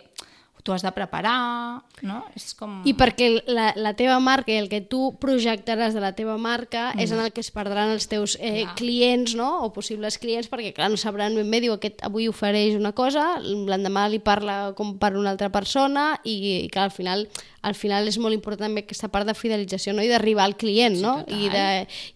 tu 0.63 0.73
has 0.73 0.83
de 0.85 0.93
preparar, 0.93 1.83
no? 2.07 2.21
És 2.37 2.53
com... 2.59 2.81
I 2.89 2.95
perquè 2.99 3.31
la, 3.49 3.71
la 3.77 3.93
teva 3.99 4.19
marca 4.23 4.53
i 4.53 4.59
el 4.61 4.69
que 4.73 4.81
tu 4.81 5.11
projectaràs 5.21 5.97
de 5.97 6.03
la 6.03 6.13
teva 6.17 6.37
marca 6.41 6.91
mm. 6.91 7.05
és 7.05 7.15
en 7.15 7.23
el 7.25 7.33
que 7.35 7.45
es 7.45 7.51
perdran 7.55 7.93
els 7.95 8.09
teus 8.11 8.37
eh, 8.41 8.65
Clar. 8.65 8.77
clients, 8.81 9.37
no? 9.39 9.51
O 9.67 9.71
possibles 9.77 10.19
clients, 10.21 10.51
perquè 10.53 10.75
clar, 10.77 10.91
no 10.93 11.01
sabran 11.01 11.37
ben 11.39 11.51
bé, 11.51 11.63
diu, 11.65 11.77
aquest 11.77 12.05
avui 12.07 12.29
ofereix 12.31 12.77
una 12.79 12.93
cosa, 12.97 13.33
l'endemà 13.41 14.09
li 14.11 14.21
parla 14.23 14.75
com 14.79 14.97
per 15.01 15.15
una 15.17 15.33
altra 15.33 15.51
persona 15.53 16.13
i, 16.25 16.67
i 16.67 16.69
clar, 16.73 16.91
al 16.91 16.97
final 16.97 17.27
al 17.63 17.75
final 17.77 18.09
és 18.09 18.17
molt 18.19 18.33
important 18.33 18.69
també 18.71 18.81
aquesta 18.87 19.09
part 19.13 19.27
de 19.29 19.35
fidelització 19.37 19.93
no? 19.93 20.01
i 20.03 20.09
d'arribar 20.09 20.47
al 20.49 20.57
client 20.57 20.97
Sí, 20.97 21.03
no? 21.05 21.19
total. 21.25 21.37
i 21.43 21.49
de, 21.53 21.65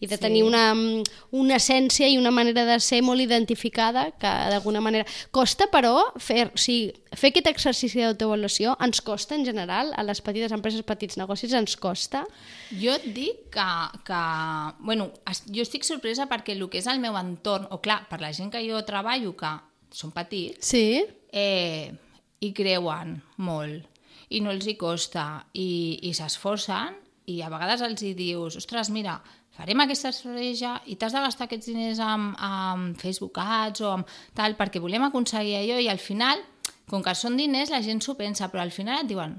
i 0.01 0.07
de 0.09 0.17
Sí. 0.17 0.21
tenir 0.23 0.43
una, 0.47 0.73
una 1.37 1.57
essència 1.57 2.09
i 2.09 2.17
una 2.17 2.31
manera 2.33 2.65
de 2.65 2.79
ser 2.81 3.03
molt 3.05 3.21
identificada 3.21 4.07
que 4.13 4.31
d'alguna 4.53 4.81
manera 4.81 5.05
costa 5.31 5.67
però 5.73 5.93
fer, 6.17 6.47
o 6.55 6.57
sigui, 6.57 6.93
fer 7.13 7.31
aquest 7.35 7.47
exercici 7.53 8.01
d'autoavaluació 8.01 8.77
ens 8.81 9.01
costa 9.05 9.35
en 9.37 9.45
general 9.45 9.93
a 9.97 10.03
les 10.03 10.21
petites 10.25 10.53
empreses, 10.53 10.83
petits 10.83 11.19
negocis 11.21 11.53
ens 11.53 11.77
costa 11.77 12.25
Jo 12.73 12.95
et 12.97 13.05
dic 13.15 13.51
que, 13.53 13.69
que 14.07 14.23
bueno, 14.81 15.11
jo 15.53 15.63
estic 15.63 15.85
sorpresa 15.85 16.27
perquè 16.31 16.57
el 16.57 16.65
que 16.71 16.79
és 16.81 16.87
el 16.89 17.01
meu 17.05 17.17
entorn, 17.21 17.69
o 17.71 17.81
clar, 17.85 18.07
per 18.09 18.21
la 18.25 18.33
gent 18.33 18.51
que 18.51 18.65
jo 18.67 18.81
treballo, 18.87 19.37
que 19.37 19.53
són 19.95 20.11
petits, 20.11 20.65
sí, 20.67 21.05
eh, 21.33 21.93
hi 22.41 22.53
creuen 22.57 23.21
molt 23.37 23.85
i 24.31 24.41
no 24.45 24.53
els 24.55 24.67
hi 24.69 24.77
costa. 24.81 25.45
I, 25.53 26.01
i 26.09 26.15
s'esforcen 26.17 27.01
i 27.31 27.41
a 27.41 27.51
vegades 27.53 27.83
els 27.85 28.03
hi 28.05 28.13
dius, 28.17 28.59
ostres, 28.61 28.91
mira, 28.93 29.19
farem 29.57 29.81
aquesta 29.85 30.11
estratègia 30.13 30.75
i 30.91 30.97
t'has 31.01 31.15
de 31.15 31.23
gastar 31.25 31.47
aquests 31.47 31.71
diners 31.71 32.01
amb, 32.05 32.35
amb 32.37 33.01
Facebook 33.01 33.39
Ads 33.41 33.85
o 33.85 33.93
amb 33.95 34.11
tal, 34.37 34.59
perquè 34.59 34.83
volem 34.83 35.07
aconseguir 35.07 35.57
allò 35.61 35.79
i 35.81 35.89
al 35.89 36.03
final, 36.03 36.43
com 36.91 37.05
que 37.05 37.15
són 37.17 37.39
diners, 37.41 37.73
la 37.73 37.81
gent 37.85 38.03
s'ho 38.05 38.17
pensa, 38.19 38.51
però 38.53 38.65
al 38.65 38.75
final 38.75 39.05
et 39.05 39.13
diuen, 39.13 39.39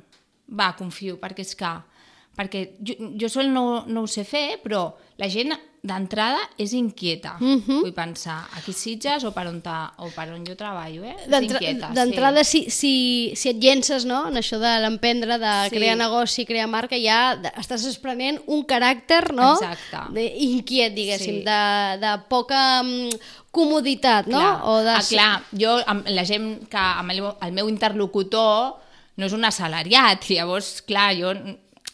va, 0.49 0.73
confio, 0.79 1.19
perquè 1.21 1.45
és 1.45 1.53
que 1.59 1.75
perquè 2.35 2.65
jo, 2.83 2.95
jo 3.15 3.29
sol 3.31 3.47
no, 3.53 3.85
no 3.87 4.03
ho 4.03 4.09
sé 4.11 4.25
fer, 4.27 4.59
però 4.63 4.89
la 5.21 5.29
gent 5.31 5.53
d'entrada 5.85 6.39
és 6.57 6.73
inquieta. 6.73 7.35
Mhm. 7.39 7.81
Vull 7.83 7.93
pensar, 7.93 8.39
aquí 8.57 8.73
Sitges 8.73 9.23
o 9.27 9.31
per 9.35 9.45
on, 9.51 9.59
ta, 9.61 9.93
o 10.01 10.09
per 10.15 10.27
on 10.33 10.43
jo 10.47 10.55
treballo, 10.57 11.03
eh? 11.05 11.15
És 11.27 11.45
inquieta, 11.45 11.91
d'entrada 11.93 12.43
sí. 12.43 12.63
si, 12.65 12.71
si, 12.71 12.93
si 13.37 13.51
et 13.53 13.61
llences 13.61 14.05
no? 14.09 14.23
en 14.29 14.39
això 14.41 14.57
de 14.61 14.73
l'emprendre, 14.81 15.37
de 15.41 15.53
Sí. 15.69 15.75
crear 15.75 15.95
negoci, 15.97 16.45
crear 16.45 16.67
marca, 16.67 16.97
ja 16.97 17.35
estàs 17.55 17.85
desprenent 17.85 18.41
un 18.47 18.65
caràcter 18.65 19.33
no? 19.33 19.53
Exacte. 19.55 20.13
de, 20.13 20.25
inquiet, 20.49 20.93
diguéssim, 20.95 21.41
Sí. 21.41 21.43
de, 21.45 21.61
de 22.01 22.13
poca 22.29 22.81
mm, 22.83 23.09
comoditat, 23.51 24.27
no? 24.27 24.39
Clar. 24.39 24.61
O 24.65 24.79
de... 24.83 24.95
Ah, 24.95 25.03
clar, 25.07 25.43
jo, 25.53 25.77
amb 25.85 26.07
la 26.09 26.25
gent 26.25 26.67
que 26.69 26.77
amb 26.77 27.11
el, 27.13 27.21
el 27.47 27.53
meu 27.55 27.69
interlocutor 27.69 28.75
no 29.17 29.25
és 29.29 29.33
un 29.33 29.45
assalariat, 29.47 30.25
llavors, 30.35 30.81
clar, 30.81 31.13
jo, 31.15 31.33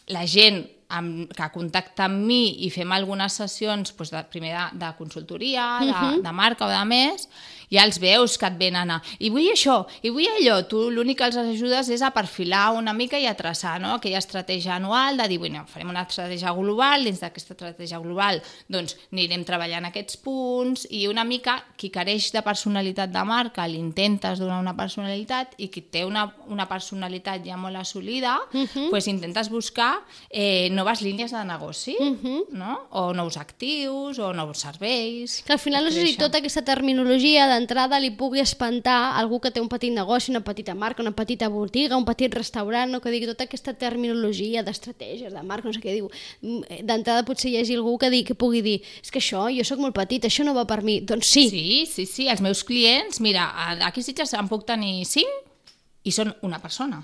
la 0.08 0.24
gent 0.26 0.64
amb, 0.98 1.32
que 1.36 1.48
contacta 1.54 2.06
amb 2.08 2.26
mi 2.28 2.66
i 2.66 2.70
fem 2.74 2.92
algunes 2.92 3.38
sessions 3.40 3.92
doncs, 3.92 4.12
de, 4.12 4.22
primer 4.32 4.52
de, 4.54 4.66
de 4.84 4.92
consultoria, 4.98 5.66
de, 5.80 5.90
uh 5.90 5.96
-huh. 6.00 6.22
de 6.22 6.32
marca 6.32 6.66
o 6.66 6.70
de 6.70 6.84
més, 6.84 7.28
ja 7.72 7.86
els 7.88 7.98
veus 8.02 8.36
que 8.38 8.46
et 8.46 8.58
venen 8.60 8.90
a... 8.92 9.00
I 9.18 9.30
vull 9.32 9.48
això, 9.52 9.82
i 10.02 10.12
vull 10.12 10.28
allò. 10.28 10.60
Tu 10.68 10.78
l'únic 10.92 11.18
que 11.18 11.30
els 11.30 11.38
ajudes 11.40 11.88
és 11.88 12.02
a 12.02 12.12
perfilar 12.14 12.72
una 12.76 12.92
mica 12.92 13.18
i 13.18 13.26
a 13.26 13.34
traçar 13.38 13.78
no? 13.80 13.96
aquella 13.96 14.20
estratègia 14.20 14.76
anual 14.76 15.16
de 15.16 15.28
dir, 15.28 15.38
bueno, 15.38 15.64
farem 15.68 15.90
una 15.90 16.04
estratègia 16.06 16.52
global, 16.52 17.04
dins 17.04 17.20
d'aquesta 17.22 17.56
estratègia 17.56 18.00
global 18.02 18.42
doncs 18.72 18.96
anirem 19.12 19.44
treballant 19.46 19.86
aquests 19.88 20.18
punts 20.22 20.86
i 20.90 21.06
una 21.10 21.24
mica 21.24 21.58
qui 21.78 21.90
careix 21.94 22.30
de 22.34 22.42
personalitat 22.44 23.12
de 23.12 23.24
marca 23.26 23.66
l'intentes 23.68 24.40
donar 24.40 24.60
una 24.62 24.74
personalitat 24.76 25.56
i 25.62 25.68
qui 25.72 25.84
té 25.92 26.04
una, 26.06 26.26
una 26.52 26.66
personalitat 26.70 27.44
ja 27.46 27.56
molt 27.56 27.76
assolida, 27.76 28.38
uh 28.52 28.64
-huh. 28.64 28.90
pues 28.90 29.08
intentes 29.08 29.48
buscar 29.48 30.00
eh, 30.30 30.68
noves 30.70 31.02
línies 31.02 31.32
de 31.32 31.44
negoci, 31.44 31.96
uh 31.98 32.16
-huh. 32.16 32.44
no? 32.50 32.86
o 32.90 33.12
nous 33.12 33.36
actius, 33.36 34.18
o 34.18 34.32
nous 34.32 34.58
serveis. 34.58 35.42
Que 35.46 35.52
al 35.52 35.58
final 35.58 35.84
no 35.84 35.90
sé 35.90 35.96
si 35.96 36.02
Créixer. 36.02 36.18
tota 36.18 36.38
aquesta 36.38 36.62
terminologia 36.62 37.46
d'entrada 37.62 38.00
li 38.02 38.10
pugui 38.18 38.42
espantar 38.42 39.14
algú 39.18 39.38
que 39.40 39.52
té 39.54 39.62
un 39.62 39.68
petit 39.70 39.94
negoci, 39.94 40.32
una 40.34 40.42
petita 40.42 40.74
marca, 40.74 41.02
una 41.02 41.14
petita 41.14 41.48
botiga, 41.48 41.96
un 41.96 42.04
petit 42.04 42.34
restaurant, 42.34 42.90
no? 42.90 43.00
que 43.00 43.12
digui 43.14 43.28
tota 43.30 43.46
aquesta 43.46 43.74
terminologia 43.78 44.64
d'estratègies, 44.66 45.32
de 45.32 45.42
marca, 45.46 45.70
no 45.70 45.76
sé 45.76 45.82
què 45.82 45.94
diu. 45.94 46.10
Mm, 46.42 46.82
D'entrada 46.88 47.24
potser 47.28 47.52
hi 47.52 47.60
hagi 47.60 47.78
algú 47.78 47.94
que, 48.02 48.10
digui, 48.10 48.26
que 48.32 48.38
pugui 48.38 48.62
dir 48.64 48.78
és 48.82 49.14
que 49.14 49.22
això, 49.22 49.46
jo 49.54 49.64
sóc 49.66 49.80
molt 49.82 49.94
petit, 49.96 50.26
això 50.26 50.44
no 50.46 50.56
va 50.58 50.66
per 50.68 50.82
mi. 50.82 51.00
Doncs 51.06 51.30
sí, 51.30 51.46
Sí, 51.52 51.64
sí, 51.86 52.06
sí, 52.08 52.28
els 52.32 52.42
meus 52.42 52.64
clients, 52.66 53.20
mira, 53.22 53.46
aquí 53.86 54.02
a 54.02 54.06
Sitges 54.06 54.34
en 54.38 54.50
puc 54.50 54.66
tenir 54.68 55.04
cinc 55.08 56.08
i 56.08 56.12
són 56.14 56.32
una 56.42 56.58
persona, 56.62 57.02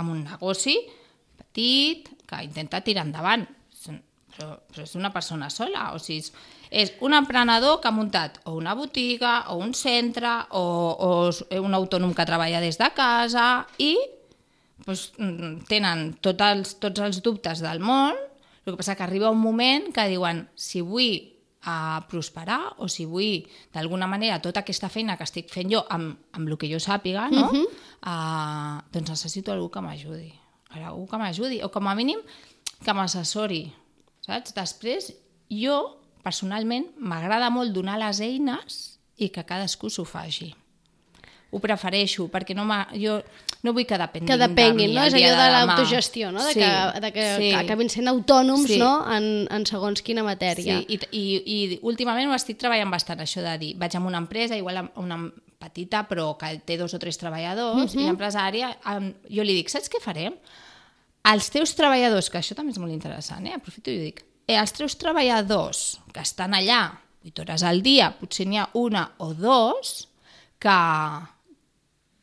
amb 0.00 0.14
un 0.14 0.24
negoci 0.26 0.78
petit 1.38 2.08
que 2.26 2.42
intenta 2.42 2.80
tirar 2.82 3.06
endavant, 3.06 3.46
però, 4.32 4.56
però 4.72 4.84
és 4.86 4.94
una 4.96 5.12
persona 5.12 5.50
sola, 5.52 5.90
o 5.92 6.00
sigui, 6.00 6.32
és 6.72 6.94
un 7.04 7.12
emprenedor 7.12 7.80
que 7.82 7.90
ha 7.90 7.94
muntat 7.94 8.40
o 8.48 8.56
una 8.56 8.72
botiga, 8.74 9.52
o 9.52 9.58
un 9.60 9.74
centre, 9.76 10.32
o, 10.56 10.64
o 10.96 11.10
és 11.28 11.60
un 11.60 11.76
autònom 11.76 12.14
que 12.16 12.26
treballa 12.26 12.62
des 12.64 12.80
de 12.80 12.88
casa 12.96 13.66
i 13.76 13.92
doncs, 14.86 15.10
tenen 15.68 16.14
tots 16.24 16.48
els, 16.48 16.76
tots 16.80 17.04
els 17.04 17.20
dubtes 17.22 17.60
del 17.62 17.82
món, 17.84 18.16
el 18.64 18.72
que 18.72 18.78
passa 18.80 18.96
que 18.96 19.04
arriba 19.04 19.30
un 19.30 19.42
moment 19.42 19.90
que 19.92 20.08
diuen 20.08 20.46
si 20.56 20.80
vull 20.80 21.20
a 21.62 22.02
prosperar 22.10 22.74
o 22.82 22.88
si 22.90 23.04
vull 23.06 23.44
d'alguna 23.74 24.08
manera 24.10 24.40
tota 24.42 24.64
aquesta 24.64 24.90
feina 24.90 25.14
que 25.18 25.26
estic 25.28 25.50
fent 25.52 25.70
jo 25.70 25.84
amb, 25.94 26.16
amb 26.34 26.48
el 26.48 26.58
que 26.58 26.70
jo 26.70 26.80
sàpiga, 26.82 27.28
no? 27.30 27.50
Uh 27.50 27.52
-huh. 27.52 27.66
uh, 28.02 28.82
doncs 28.90 29.10
necessito 29.10 29.52
algú 29.52 29.70
que 29.70 29.80
m'ajudi. 29.80 30.32
Algú 30.72 31.06
que 31.06 31.18
m'ajudi, 31.18 31.62
o 31.62 31.70
com 31.70 31.86
a 31.86 31.94
mínim 31.94 32.18
que 32.84 32.92
m'assessori, 32.92 33.72
saps? 34.20 34.54
Després, 34.54 35.14
jo, 35.50 36.01
personalment, 36.22 36.88
m'agrada 36.98 37.50
molt 37.50 37.72
donar 37.74 37.98
les 38.00 38.20
eines 38.24 38.82
i 39.18 39.28
que 39.30 39.44
cadascú 39.44 39.90
s'ho 39.90 40.04
faci. 40.08 40.52
Ho 41.52 41.60
prefereixo, 41.60 42.30
perquè 42.32 42.54
no 42.56 42.64
jo 42.96 43.18
no 43.62 43.72
vull 43.76 43.84
que 43.86 43.98
depenguin 43.98 44.26
que 44.26 44.38
depenguin, 44.40 44.88
de 44.88 44.88
mi 44.88 44.94
no? 44.96 45.04
És 45.04 45.14
allò 45.14 45.28
de 45.36 45.36
demà. 45.36 45.66
l'autogestió, 45.66 46.32
no? 46.32 46.42
De 46.42 46.52
Sí, 46.54 46.60
que, 46.60 47.00
de 47.00 47.12
que, 47.12 47.26
sí. 47.38 47.52
acabin 47.54 47.90
sent 47.92 48.08
autònoms 48.08 48.66
Sí. 48.66 48.78
no? 48.78 49.04
en, 49.12 49.46
en 49.50 49.66
segons 49.66 50.02
quina 50.02 50.24
matèria. 50.26 50.80
Sí, 50.80 50.96
i, 50.96 50.98
i, 51.12 51.22
i 51.46 51.78
últimament 51.82 52.30
ho 52.30 52.34
estic 52.34 52.58
treballant 52.58 52.90
bastant, 52.90 53.20
això 53.20 53.44
de 53.44 53.52
dir, 53.58 53.76
vaig 53.78 53.94
a 53.94 54.00
una 54.00 54.18
empresa, 54.18 54.56
igual 54.56 54.80
amb 54.82 54.98
una 54.98 55.20
petita, 55.62 56.08
però 56.08 56.32
que 56.38 56.56
té 56.66 56.76
dos 56.76 56.94
o 56.94 56.98
tres 56.98 57.18
treballadors, 57.18 57.94
uh 57.94 57.98
-huh. 57.98 58.00
i 58.00 58.08
l'empresària, 58.08 58.76
em, 58.96 59.14
jo 59.30 59.42
li 59.44 59.54
dic, 59.54 59.68
saps 59.68 59.88
què 59.88 60.00
farem? 60.00 60.34
Els 61.22 61.50
teus 61.50 61.76
treballadors, 61.76 62.30
que 62.30 62.38
això 62.38 62.54
també 62.56 62.72
és 62.72 62.78
molt 62.78 62.92
interessant, 62.92 63.46
eh? 63.46 63.54
aprofito 63.54 63.90
i 63.90 63.98
ho 63.98 64.00
dic, 64.00 64.24
eh, 64.46 64.56
els 64.56 64.72
teus 64.72 64.96
treballadors 65.00 66.00
que 66.12 66.20
estan 66.20 66.54
allà 66.54 66.82
8 67.24 67.42
hores 67.42 67.62
al 67.62 67.82
dia, 67.82 68.10
potser 68.18 68.46
n'hi 68.46 68.58
ha 68.58 68.68
una 68.74 69.04
o 69.22 69.32
dos 69.34 70.08
que, 70.58 70.78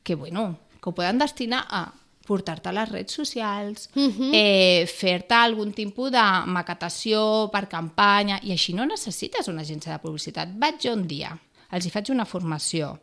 que, 0.03 0.15
bueno, 0.15 0.59
que 0.81 0.89
ho 0.89 0.95
poden 0.95 1.19
destinar 1.19 1.65
a 1.69 1.88
portar-te 2.29 2.69
a 2.69 2.75
les 2.75 2.89
redes 2.91 3.15
socials, 3.17 3.89
uh 3.95 4.01
-huh. 4.01 4.31
eh, 4.33 4.85
fer-te 4.85 5.33
algun 5.33 5.73
tipus 5.73 6.11
de 6.11 6.25
maquetació 6.45 7.49
per 7.51 7.67
campanya, 7.67 8.39
i 8.43 8.51
així 8.51 8.73
no 8.73 8.85
necessites 8.85 9.47
una 9.47 9.61
agència 9.61 9.93
de 9.93 9.99
publicitat. 9.99 10.49
Vaig 10.53 10.75
jo 10.83 10.93
un 10.93 11.07
dia, 11.07 11.38
els 11.71 11.85
hi 11.85 11.89
faig 11.89 12.11
una 12.11 12.25
formació, 12.25 12.99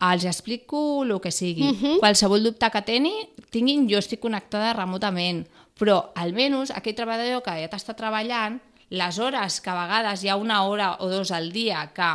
els 0.00 0.24
explico 0.24 1.02
el 1.04 1.20
que 1.20 1.30
sigui. 1.30 1.68
Uh 1.68 1.76
-huh. 1.76 1.98
Qualsevol 2.00 2.42
dubte 2.42 2.70
que 2.70 2.82
teni, 2.82 3.12
tinguin, 3.50 3.88
jo 3.90 3.98
estic 3.98 4.20
connectada 4.20 4.72
remotament, 4.72 5.46
però 5.78 6.12
almenys 6.14 6.70
aquell 6.70 6.94
treballador 6.94 7.42
que 7.42 7.54
ja 7.62 7.68
t'està 7.72 7.94
treballant, 7.98 8.60
les 8.92 9.18
hores 9.18 9.60
que 9.64 9.70
a 9.72 9.78
vegades 9.86 10.22
hi 10.24 10.28
ha 10.28 10.36
una 10.36 10.62
hora 10.68 10.96
o 11.00 11.08
dos 11.08 11.30
al 11.32 11.50
dia 11.52 11.86
que 11.94 12.10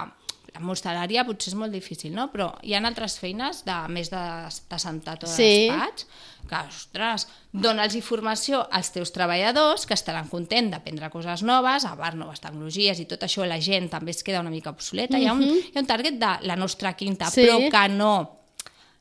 amb 0.57 0.69
hostaleria 0.73 1.23
potser 1.25 1.51
és 1.51 1.55
molt 1.57 1.71
difícil, 1.71 2.13
no? 2.15 2.31
Però 2.33 2.47
hi 2.65 2.73
ha 2.73 2.79
altres 2.81 3.19
feines 3.19 3.63
de 3.65 3.75
més 3.93 4.09
de, 4.09 4.21
de 4.69 4.79
sentar 4.81 5.17
tot 5.19 5.29
Sí. 5.29 5.43
sí. 5.43 5.67
despatx 5.69 6.07
que, 6.47 6.55
ostres, 6.69 7.27
dona'ls 7.51 7.95
informació 7.99 8.63
als 8.71 8.89
teus 8.95 9.11
treballadors 9.11 9.85
que 9.85 9.93
estaran 9.93 10.29
contents 10.31 10.71
d'aprendre 10.71 11.09
coses 11.11 11.43
noves, 11.43 11.85
a 11.85 11.95
part 11.99 12.15
noves 12.15 12.39
tecnologies 12.39 12.99
i 12.99 13.05
tot 13.05 13.21
això 13.27 13.45
la 13.45 13.59
gent 13.61 13.89
també 13.91 14.11
es 14.11 14.23
queda 14.23 14.39
una 14.39 14.49
mica 14.49 14.69
obsoleta. 14.71 15.17
Uh 15.17 15.19
-huh. 15.19 15.23
hi, 15.23 15.27
ha 15.27 15.33
un, 15.33 15.43
hi 15.43 15.73
ha 15.75 15.79
un 15.79 15.85
target 15.87 16.13
de 16.17 16.47
la 16.47 16.55
nostra 16.55 16.93
quinta, 16.93 17.29
Sí. 17.29 17.41
però 17.41 17.69
que 17.69 17.89
no 17.89 18.36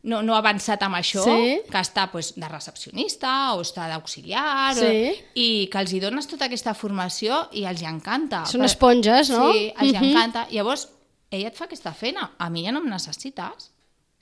no, 0.06 0.22
no 0.22 0.34
ha 0.36 0.38
avançat 0.38 0.82
amb 0.86 0.94
això, 0.96 1.24
Sí. 1.26 1.60
que 1.68 1.78
està 1.82 2.06
pues, 2.12 2.32
de 2.38 2.48
recepcionista 2.48 3.54
o 3.54 3.60
està 3.66 3.88
d'auxiliar, 3.90 4.74
Sí. 4.78 4.86
o, 4.86 5.14
i 5.34 5.68
que 5.70 5.78
els 5.82 5.92
hi 5.92 6.00
dones 6.00 6.26
tota 6.30 6.46
aquesta 6.46 6.74
formació 6.74 7.48
i 7.52 7.64
els 7.66 7.82
hi 7.82 7.86
encanta. 7.90 8.44
Són 8.46 8.62
Per- 8.62 8.70
esponges, 8.70 9.30
no? 9.30 9.52
Sí, 9.52 9.72
els 9.76 9.92
hi 9.92 9.96
Mhm. 9.96 10.04
encanta. 10.12 10.46
Llavors, 10.50 10.88
ella 11.30 11.48
et 11.48 11.56
fa 11.56 11.64
aquesta 11.66 11.92
feina, 11.92 12.32
a 12.38 12.48
mi 12.50 12.64
ja 12.64 12.72
no 12.72 12.78
em 12.80 12.88
necessites. 12.88 13.72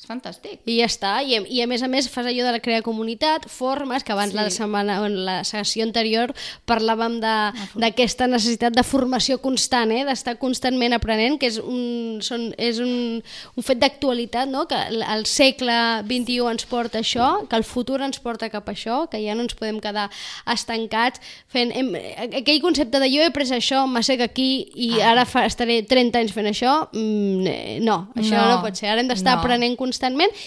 És 0.04 0.10
fantàstic. 0.10 0.58
I 0.68 0.74
ja 0.82 0.86
està. 0.90 1.10
I, 1.24 1.38
I 1.48 1.62
a 1.64 1.66
més 1.70 1.80
a 1.82 1.88
més 1.88 2.10
fas 2.12 2.26
allò 2.28 2.50
de 2.52 2.60
crear 2.60 2.82
comunitat, 2.84 3.46
formes, 3.48 4.04
que 4.04 4.12
abans 4.12 4.32
Sí. 4.34 4.36
la 4.36 4.50
setmana 4.52 4.98
en 5.06 5.14
la 5.24 5.36
sessió 5.48 5.82
anterior 5.86 6.34
parlàvem 6.68 7.20
de- 7.22 7.80
d'aquesta 7.80 8.26
necessitat 8.28 8.74
de 8.76 8.82
formació 8.84 9.38
constant, 9.40 9.90
eh? 9.92 10.04
d'estar 10.04 10.36
constantment 10.38 10.92
aprenent, 10.92 11.38
que 11.40 11.46
és 11.48 11.56
un, 11.58 12.18
són, 12.20 12.50
és 12.58 12.78
un, 12.84 13.22
un 13.56 13.62
fet 13.64 13.78
d'actualitat, 13.80 14.46
no? 14.52 14.66
que 14.68 14.76
el, 14.76 15.24
segle 15.24 15.72
XXI 16.04 16.50
ens 16.52 16.66
porta 16.68 16.98
això, 17.00 17.48
que 17.48 17.56
el 17.56 17.64
futur 17.64 18.02
ens 18.04 18.20
porta 18.20 18.50
cap 18.52 18.68
a 18.68 18.72
això, 18.76 19.08
que 19.08 19.22
ja 19.24 19.34
no 19.34 19.46
ens 19.46 19.54
podem 19.56 19.80
quedar 19.80 20.10
estancats 20.52 21.20
fent... 21.48 21.72
Hem, 21.74 21.94
aquell 22.42 22.60
concepte 22.60 23.00
de 23.00 23.08
jo 23.08 23.22
he 23.24 23.30
après 23.32 23.48
això, 23.56 23.86
m'assec 23.88 24.20
aquí 24.20 24.68
i 24.74 24.90
Ah. 25.00 25.12
ara 25.14 25.24
fa, 25.24 25.46
estaré 25.48 25.80
30 25.82 26.18
anys 26.20 26.32
fent 26.36 26.46
això, 26.52 26.90
mm, 26.92 27.80
no, 27.82 28.08
això 28.14 28.36
No, 28.36 28.46
no 28.56 28.62
pot 28.62 28.76
ser. 28.76 28.88
Ara 28.92 29.00
hem 29.00 29.08
d'estar 29.08 29.36
no. 29.36 29.40
aprenent 29.40 29.76
constantment 29.76 29.92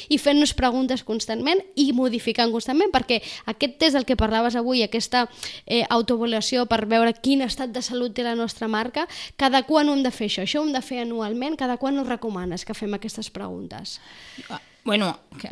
i 0.10 0.18
fent-nos 0.18 0.54
preguntes 0.58 1.04
constantment 1.04 1.62
i 1.76 1.92
modificant 1.94 2.52
constantment, 2.52 2.92
perquè 2.94 3.22
aquest 3.46 3.78
test 3.80 3.98
del 3.98 4.06
que 4.06 4.18
parlaves 4.20 4.56
avui, 4.56 4.84
aquesta 4.84 5.28
eh, 5.66 5.84
autoavaluació 5.90 6.66
per 6.66 6.86
veure 6.86 7.14
quin 7.14 7.42
estat 7.42 7.72
de 7.72 7.82
salut 7.82 8.14
té 8.14 8.24
la 8.24 8.36
nostra 8.36 8.68
marca, 8.68 9.08
cada 9.38 9.64
quan 9.64 9.90
ho 9.90 9.98
hem 9.98 10.04
de 10.04 10.12
fer 10.12 10.28
això? 10.32 10.44
Això 10.44 10.62
ho 10.62 10.68
hem 10.68 10.74
de 10.76 10.82
fer 10.82 11.04
anualment? 11.04 11.58
Cada 11.58 11.78
quan 11.78 11.98
ho 12.00 12.08
recomanes 12.08 12.66
que 12.66 12.76
fem 12.78 12.94
aquestes 12.98 13.30
preguntes? 13.34 14.00
Ah, 14.50 14.62
Bueno, 14.88 15.20
que 15.38 15.50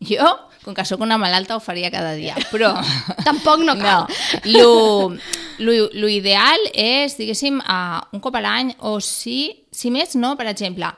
jo, 0.00 0.24
com 0.64 0.72
que 0.72 0.84
sóc 0.88 1.02
una 1.04 1.18
malalta, 1.20 1.58
ho 1.58 1.60
faria 1.60 1.90
cada 1.92 2.14
dia, 2.16 2.32
però... 2.48 2.72
Tampoc 3.28 3.60
no 3.60 3.74
cal. 3.84 4.08
No, 4.48 4.54
lo, 4.54 5.18
lo, 5.60 5.74
lo 5.92 6.08
ideal 6.08 6.64
és, 6.72 7.18
diguéssim, 7.20 7.60
uh, 7.60 8.00
un 8.16 8.24
cop 8.24 8.38
a 8.40 8.42
l'any, 8.42 8.72
o 8.80 8.96
si, 9.04 9.68
si 9.68 9.92
més 9.92 10.16
no, 10.16 10.32
per 10.40 10.48
exemple, 10.48 10.88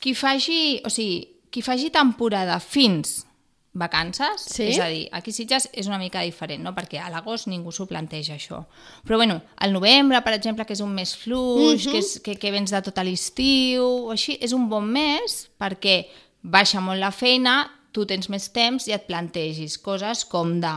qui 0.00 0.16
faci, 0.16 0.80
o 0.80 0.88
sigui, 0.88 1.20
qui 1.52 1.62
faci 1.62 1.90
temporada 1.92 2.58
fins 2.60 3.20
vacances, 3.72 4.44
Sí. 4.52 4.64
és 4.68 4.78
a 4.80 4.88
dir, 4.88 5.08
aquí 5.12 5.32
Sitges 5.32 5.68
és 5.72 5.86
una 5.88 5.98
mica 5.98 6.20
diferent, 6.20 6.60
no? 6.62 6.74
perquè 6.76 7.00
a 7.00 7.08
l'agost 7.08 7.48
ningú 7.48 7.72
s'ho 7.72 7.86
planteja 7.88 8.34
això. 8.34 8.66
Però 9.06 9.16
bueno, 9.16 9.40
al 9.56 9.72
novembre, 9.72 10.20
per 10.20 10.34
exemple, 10.34 10.66
que 10.66 10.74
és 10.74 10.80
un 10.84 10.92
mes 10.92 11.14
fluix, 11.16 11.86
que, 11.86 11.98
és, 11.98 12.20
que, 12.20 12.36
que 12.36 12.50
vens 12.52 12.70
de 12.70 12.82
tot 12.84 12.98
l'estiu, 13.04 13.84
o 14.08 14.10
així, 14.12 14.36
és 14.40 14.52
un 14.52 14.68
bon 14.68 14.84
mes 14.84 15.48
perquè 15.58 16.06
baixa 16.42 16.80
molt 16.84 17.00
la 17.00 17.10
feina, 17.12 17.70
tu 17.92 18.04
tens 18.08 18.28
més 18.28 18.50
temps 18.52 18.86
i 18.88 18.92
et 18.92 19.06
plantegis 19.06 19.78
coses 19.78 20.24
com 20.24 20.60
de... 20.60 20.72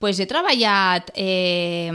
Pues 0.00 0.18
he 0.18 0.26
treballat... 0.26 1.10
Eh, 1.14 1.90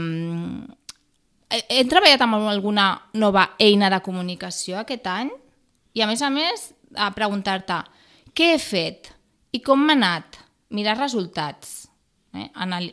he, 1.50 1.60
he 1.68 1.84
treballat 1.88 2.20
amb 2.24 2.40
alguna 2.48 2.94
nova 3.12 3.50
eina 3.58 3.90
de 3.90 4.00
comunicació 4.04 4.80
aquest 4.80 5.06
any 5.10 5.30
i 5.94 6.04
a 6.04 6.06
més 6.06 6.22
a 6.22 6.30
més 6.30 6.70
a 6.94 7.10
preguntar-te 7.14 7.80
què 8.34 8.54
he 8.54 8.58
fet 8.62 9.12
i 9.52 9.60
com 9.60 9.80
m'ha 9.86 9.94
anat, 9.98 10.36
mirar 10.70 10.98
resultats. 10.98 11.76
Eh? 12.32 12.44
Anal 12.54 12.92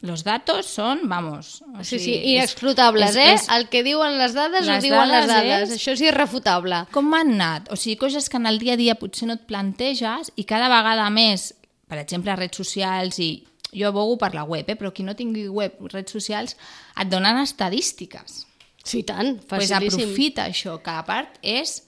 los 0.00 0.22
datos 0.24 0.64
són, 0.72 1.02
vamos... 1.10 1.58
O 1.76 1.82
Sí, 1.84 1.98
sigui, 1.98 2.04
sí, 2.04 2.12
és- 2.14 2.30
inexclutables, 2.38 3.10
és- 3.10 3.16
eh? 3.20 3.32
és- 3.34 3.48
El 3.52 3.66
que 3.68 3.82
diuen 3.84 4.16
les 4.16 4.32
dades, 4.32 4.64
ho 4.66 4.70
Les 4.72 4.82
diuen 4.82 5.08
les 5.10 5.26
dades 5.26 5.50
dades. 5.50 5.70
és- 5.70 5.76
Això 5.76 5.92
és 5.92 6.00
irrefutable. 6.00 6.86
com 6.90 7.04
m'han 7.12 7.34
anat? 7.34 7.68
O 7.70 7.76
sigui, 7.76 7.98
coses 8.00 8.30
que 8.30 8.38
en 8.40 8.46
el 8.46 8.58
dia 8.58 8.72
a 8.72 8.76
dia 8.80 8.94
potser 8.94 9.28
no 9.28 9.34
et 9.36 9.44
planteges 9.46 10.32
i 10.36 10.44
cada 10.48 10.70
vegada 10.72 11.10
més, 11.10 11.50
per 11.86 11.98
exemple, 11.98 12.34
redes 12.36 12.56
socials 12.56 13.18
i 13.20 13.44
jo 13.74 13.88
abogo 13.88 14.16
per 14.16 14.32
la 14.34 14.44
web, 14.44 14.64
eh? 14.70 14.76
però 14.80 14.94
qui 14.94 15.02
no 15.04 15.14
tingui 15.14 15.46
web, 15.48 15.76
redes 15.92 16.12
socials, 16.16 16.56
et 16.96 17.08
donen 17.12 17.36
estadístiques. 17.44 18.46
Sí, 18.82 19.02
tant, 19.02 19.42
pues 19.44 19.68
facilíssim. 19.68 20.00
aprofita 20.08 20.46
això, 20.46 20.80
que 20.82 20.90
a 20.90 21.04
part 21.04 21.36
és 21.42 21.82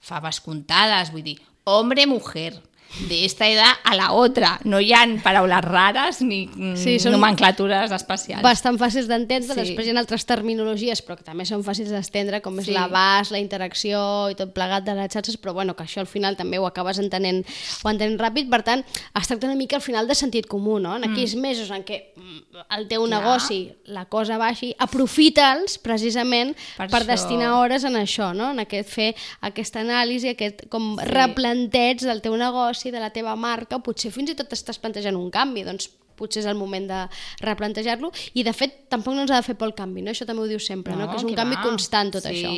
faves 0.00 0.40
comptades, 0.40 1.12
vull 1.12 1.22
dir, 1.22 1.38
hombre-mujer, 1.68 2.62
de 3.08 3.24
esta 3.24 3.46
edad 3.48 3.72
a 3.84 3.94
la 3.94 4.12
otra. 4.12 4.58
No 4.64 4.80
hi 4.80 4.92
ha 4.92 5.04
paraules 5.22 5.60
rares 5.64 6.22
ni 6.22 6.48
Sí, 6.48 6.76
sí, 6.76 6.98
són 6.98 7.12
nomenclatures 7.12 7.90
especials. 7.92 8.42
bastant 8.42 8.78
fàcils 8.78 9.06
d'entendre, 9.06 9.54
Sí. 9.54 9.60
després 9.60 9.86
hi 9.86 9.90
ha 9.94 9.98
altres 10.00 10.24
terminologies, 10.26 11.04
però 11.06 11.16
que 11.16 11.22
també 11.24 11.44
són 11.44 11.62
fàcils 11.62 11.90
d'estendre, 11.90 12.40
com 12.40 12.58
és 12.60 12.66
Sí. 12.66 12.72
l'abast, 12.72 13.30
la 13.30 13.38
interacció 13.38 14.30
i 14.30 14.34
tot 14.34 14.52
plegat 14.54 14.84
de 14.84 14.94
les 14.94 15.12
xarxes, 15.12 15.36
però 15.40 15.52
bueno, 15.52 15.76
que 15.76 15.84
això 15.84 16.00
al 16.00 16.06
final 16.06 16.36
també 16.36 16.58
ho 16.58 16.66
acabes 16.66 16.98
entenent, 16.98 17.44
ho 17.84 17.90
entenent 17.90 18.18
ràpid, 18.20 18.48
per 18.50 18.62
tant, 18.62 18.84
es 19.14 19.26
tracta 19.28 19.46
una 19.46 19.54
mica 19.56 19.76
al 19.76 19.82
final 19.82 20.06
de 20.08 20.14
sentit 20.14 20.46
comú, 20.46 20.78
no? 20.80 20.96
En 20.96 21.04
aquells 21.04 21.34
mesos 21.36 21.70
en 21.70 21.84
què 21.84 22.12
mm, 22.16 22.56
el 22.78 22.88
teu 22.88 23.04
Clar. 23.06 23.20
negoci, 23.20 23.72
la 23.84 24.06
cosa 24.06 24.38
baixi, 24.38 24.74
aprofita'ls 24.78 25.78
precisament 25.78 26.54
per, 26.76 26.88
Per 26.88 26.90
per 26.90 27.02
això. 27.02 27.06
destinar 27.06 27.52
hores 27.58 27.84
en 27.84 27.94
això, 27.94 28.34
no? 28.34 28.50
En 28.52 28.60
aquest 28.60 28.88
fer 28.88 29.14
aquesta 29.40 29.80
anàlisi, 29.80 30.30
aquest 30.30 30.68
com 30.68 30.96
sí. 30.98 31.04
replanteig 31.06 32.00
del 32.00 32.20
teu 32.22 32.36
negoci, 32.36 32.77
de 32.94 33.00
la 33.02 33.10
teva 33.14 33.34
marca, 33.36 33.80
potser 33.84 34.12
fins 34.14 34.30
i 34.30 34.36
tot 34.38 34.52
estàs 34.54 34.78
plantejant 34.78 35.18
un 35.18 35.30
canvi, 35.34 35.64
doncs 35.66 35.90
potser 36.18 36.42
és 36.42 36.48
el 36.50 36.58
moment 36.58 36.88
de 36.90 37.00
replantejar-lo 37.46 38.10
i 38.34 38.44
de 38.46 38.54
fet 38.56 38.88
tampoc 38.92 39.14
no 39.14 39.22
ens 39.22 39.32
ha 39.32 39.40
de 39.40 39.46
fer 39.46 39.56
por 39.58 39.70
el 39.70 39.74
canvi, 39.78 40.02
no? 40.02 40.10
això 40.10 40.26
també 40.26 40.42
ho 40.42 40.50
diu 40.50 40.62
sempre, 40.62 40.96
no? 40.98 41.06
que 41.10 41.18
és 41.20 41.26
un 41.26 41.32
que 41.32 41.38
canvi 41.38 41.58
va. 41.58 41.64
constant 41.66 42.12
tot 42.16 42.26
sí. 42.26 42.34
això. 42.34 42.54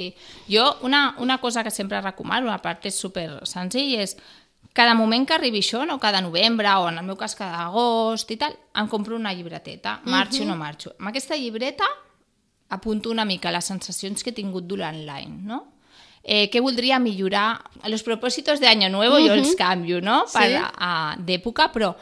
Jo, 0.48 0.68
una, 0.88 1.02
una 1.20 1.40
cosa 1.42 1.64
que 1.66 1.72
sempre 1.74 2.00
recomano, 2.00 2.52
a 2.52 2.60
part 2.62 2.88
és 2.88 2.96
super 2.96 3.28
senzill, 3.48 3.98
és 4.00 4.16
cada 4.76 4.94
moment 4.94 5.26
que 5.26 5.34
arribi 5.36 5.60
això, 5.64 5.82
no 5.86 5.98
cada 6.02 6.22
novembre 6.24 6.72
o 6.78 6.88
en 6.88 7.00
el 7.00 7.08
meu 7.08 7.18
cas 7.20 7.36
cada 7.38 7.66
agost 7.66 8.30
i 8.30 8.38
tal, 8.40 8.54
em 8.80 8.88
compro 8.88 9.18
una 9.18 9.34
llibreteta, 9.34 9.98
marxo 10.06 10.44
o 10.44 10.48
no 10.48 10.56
marxo. 10.56 10.94
Amb 10.98 11.10
aquesta 11.12 11.36
llibreta 11.36 11.88
apunto 12.70 13.10
una 13.10 13.26
mica 13.26 13.50
les 13.50 13.66
sensacions 13.66 14.22
que 14.22 14.30
he 14.30 14.36
tingut 14.36 14.68
durant 14.70 14.96
l'any, 15.06 15.32
no? 15.46 15.64
Eh, 16.22 16.50
què 16.52 16.60
voldria 16.60 16.98
millorar? 17.00 17.62
A 17.82 17.88
los 17.88 18.02
propósitos 18.02 18.60
de 18.60 18.68
año 18.68 18.90
nuevo 18.90 19.16
jo 19.18 19.32
els 19.32 19.54
canvio, 19.56 20.00
no? 20.00 20.24
Per, 20.32 20.50
Sí. 20.50 21.22
d'època, 21.24 21.70
però 21.72 21.94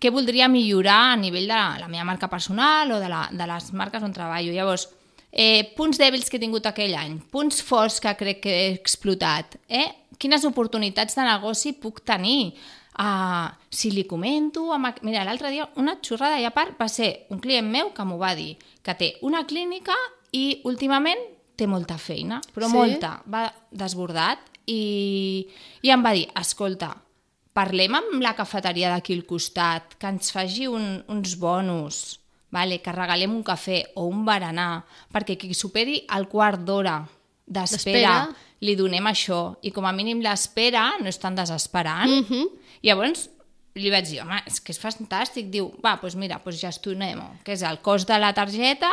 què 0.00 0.10
voldria 0.10 0.48
millorar 0.48 1.12
a 1.12 1.16
nivell 1.16 1.46
de 1.46 1.54
la, 1.54 1.76
la 1.80 1.88
meva 1.88 2.04
marca 2.04 2.28
personal 2.28 2.90
o 2.92 3.00
de, 3.00 3.08
la, 3.08 3.28
de 3.30 3.46
les 3.46 3.72
marques 3.72 4.02
on 4.02 4.12
treballo? 4.12 4.52
Llavors, 4.52 4.88
eh, 5.30 5.72
punts 5.76 5.98
dèbils 6.00 6.30
que 6.30 6.38
he 6.38 6.40
tingut 6.40 6.66
aquell 6.66 6.94
any, 6.96 7.18
punts 7.32 7.60
forts 7.62 8.00
que 8.00 8.14
crec 8.16 8.40
que 8.40 8.56
he 8.56 8.72
explotat, 8.74 9.58
eh? 9.68 9.86
quines 10.18 10.44
oportunitats 10.48 11.16
de 11.16 11.28
negoci 11.28 11.74
puc 11.76 12.00
tenir? 12.04 12.54
Uh, 12.96 13.52
si 13.68 13.90
li 13.92 14.06
comento... 14.08 14.70
Amb... 14.72 15.02
Mira, 15.04 15.20
l'altre 15.28 15.50
dia 15.52 15.66
una 15.76 15.98
xorrada 16.00 16.38
i 16.40 16.46
a 16.48 16.52
part 16.56 16.78
va 16.80 16.88
ser 16.88 17.26
un 17.28 17.42
client 17.44 17.68
meu 17.68 17.90
que 17.92 18.06
m'ho 18.08 18.16
va 18.16 18.32
dir, 18.34 18.54
que 18.80 18.94
té 18.96 19.10
una 19.20 19.44
clínica 19.44 19.92
i 20.32 20.62
últimament 20.64 21.20
té 21.56 21.66
molta 21.66 21.96
feina, 21.98 22.40
però 22.54 22.68
Sí? 22.68 22.76
molta, 22.76 23.16
va 23.26 23.46
desbordat 23.70 24.38
i, 24.66 25.46
i 25.82 25.90
em 25.90 26.02
va 26.02 26.12
dir, 26.12 26.26
escolta, 26.36 26.92
parlem 27.56 27.96
amb 27.96 28.22
la 28.22 28.34
cafeteria 28.36 28.90
d'aquí 28.92 29.16
al 29.16 29.24
costat, 29.24 29.96
que 29.98 30.08
ens 30.10 30.32
faci 30.34 30.66
un, 30.68 31.02
uns 31.08 31.36
bonus, 31.40 32.20
vale? 32.52 32.80
que 32.82 32.92
regalem 32.92 33.32
un 33.34 33.44
cafè 33.46 33.82
o 33.96 34.08
un 34.10 34.24
berenar, 34.26 34.84
perquè 35.12 35.38
qui 35.40 35.54
superi 35.54 36.02
el 36.16 36.28
quart 36.28 36.66
d'hora 36.66 36.98
d'espera 37.46 38.26
li 38.64 38.74
donem 38.76 39.06
això, 39.06 39.56
i 39.62 39.70
com 39.70 39.86
a 39.86 39.94
mínim 39.94 40.20
l'espera 40.24 40.90
no 41.00 41.08
és 41.08 41.18
tan 41.20 41.34
desesperant. 41.36 42.10
Mm 42.10 42.24
-hmm. 42.24 42.46
Llavors 42.82 43.28
li 43.74 43.90
vaig 43.90 44.08
dir, 44.08 44.20
home, 44.22 44.40
és 44.46 44.60
que 44.60 44.72
és 44.72 44.80
fantàstic. 44.80 45.50
Diu, 45.50 45.68
va, 45.84 45.98
doncs 46.00 46.16
mira, 46.16 46.40
doncs 46.44 46.60
gestionem-ho, 46.60 47.36
que 47.44 47.52
és 47.52 47.62
el 47.62 47.80
cost 47.80 48.08
de 48.08 48.18
la 48.18 48.32
targeta 48.32 48.90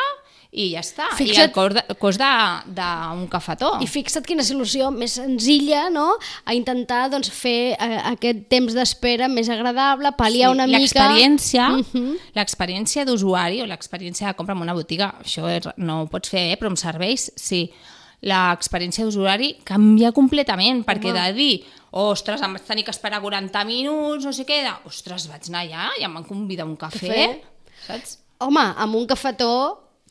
i 0.54 0.68
ja 0.76 0.82
està. 0.84 1.08
I 1.13 1.18
Fixa't- 1.24 1.48
el 1.48 1.52
cost 1.52 1.76
de- 1.80 1.96
cost 1.98 2.20
de- 2.22 2.74
d'un 2.78 3.24
cafetó. 3.28 3.72
I 3.82 3.88
fixa't 3.89 4.26
quina 4.26 4.44
solució 4.46 4.92
més 4.94 5.16
senzilla 5.18 5.89
no? 5.89 6.12
a 6.46 6.54
intentar 6.54 7.10
doncs, 7.10 7.32
fer 7.34 7.74
eh, 7.74 8.02
aquest 8.12 8.44
temps 8.50 8.74
d'espera 8.78 9.28
més 9.28 9.50
agradable, 9.50 10.12
pal·liar 10.18 10.52
una 10.52 10.68
mica... 10.68 10.80
L'experiència 10.80 11.70
Mhm. 11.70 12.18
l'experiència 12.36 13.06
d'usuari 13.06 13.62
o 13.62 13.66
l'experiència 13.66 14.28
de 14.28 14.36
compra 14.36 14.54
en 14.56 14.62
una 14.62 14.74
botiga, 14.78 15.16
això 15.24 15.50
és, 15.50 15.68
no 15.78 16.04
ho 16.04 16.08
pots 16.08 16.30
fer, 16.30 16.52
eh? 16.54 16.58
però 16.62 16.68
amb 16.68 16.78
serveis 16.78 17.32
sí. 17.36 17.72
L'experiència 18.24 19.04
d'usuari 19.04 19.58
canvia 19.68 20.13
completament, 20.16 20.86
perquè 20.88 21.12
de 21.12 21.34
dir, 21.36 21.54
ostres, 21.92 22.42
em 22.42 22.54
vaig 22.56 22.63
tenir 22.63 22.86
que 22.88 22.94
esperar 22.94 23.20
40 23.22 23.66
minuts, 23.68 24.24
no 24.24 24.32
sé 24.32 24.46
què, 24.48 24.62
de, 24.63 24.72
ostres, 24.88 25.26
vaig 25.28 25.50
anar 25.50 25.66
allà 25.66 25.89
i 26.00 26.06
em 26.08 26.13
van 26.16 26.24
convidar 26.24 26.63
un 26.66 26.78
cafè, 26.80 27.02
Cafè. 27.02 27.42
saps? 27.88 28.20
Home, 28.39 28.63
amb 28.78 28.96
un 28.96 29.06
cafetó 29.08 29.52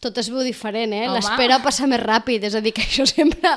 tot 0.03 0.19
es 0.19 0.29
veu 0.33 0.43
diferent, 0.43 0.93
eh? 0.93 1.05
L'espera 1.13 1.61
passa 1.63 1.87
més 1.87 2.01
ràpid, 2.03 2.43
és 2.49 2.57
a 2.59 2.61
dir, 2.65 2.73
que 2.75 2.83
això 2.83 3.07
sempre, 3.07 3.53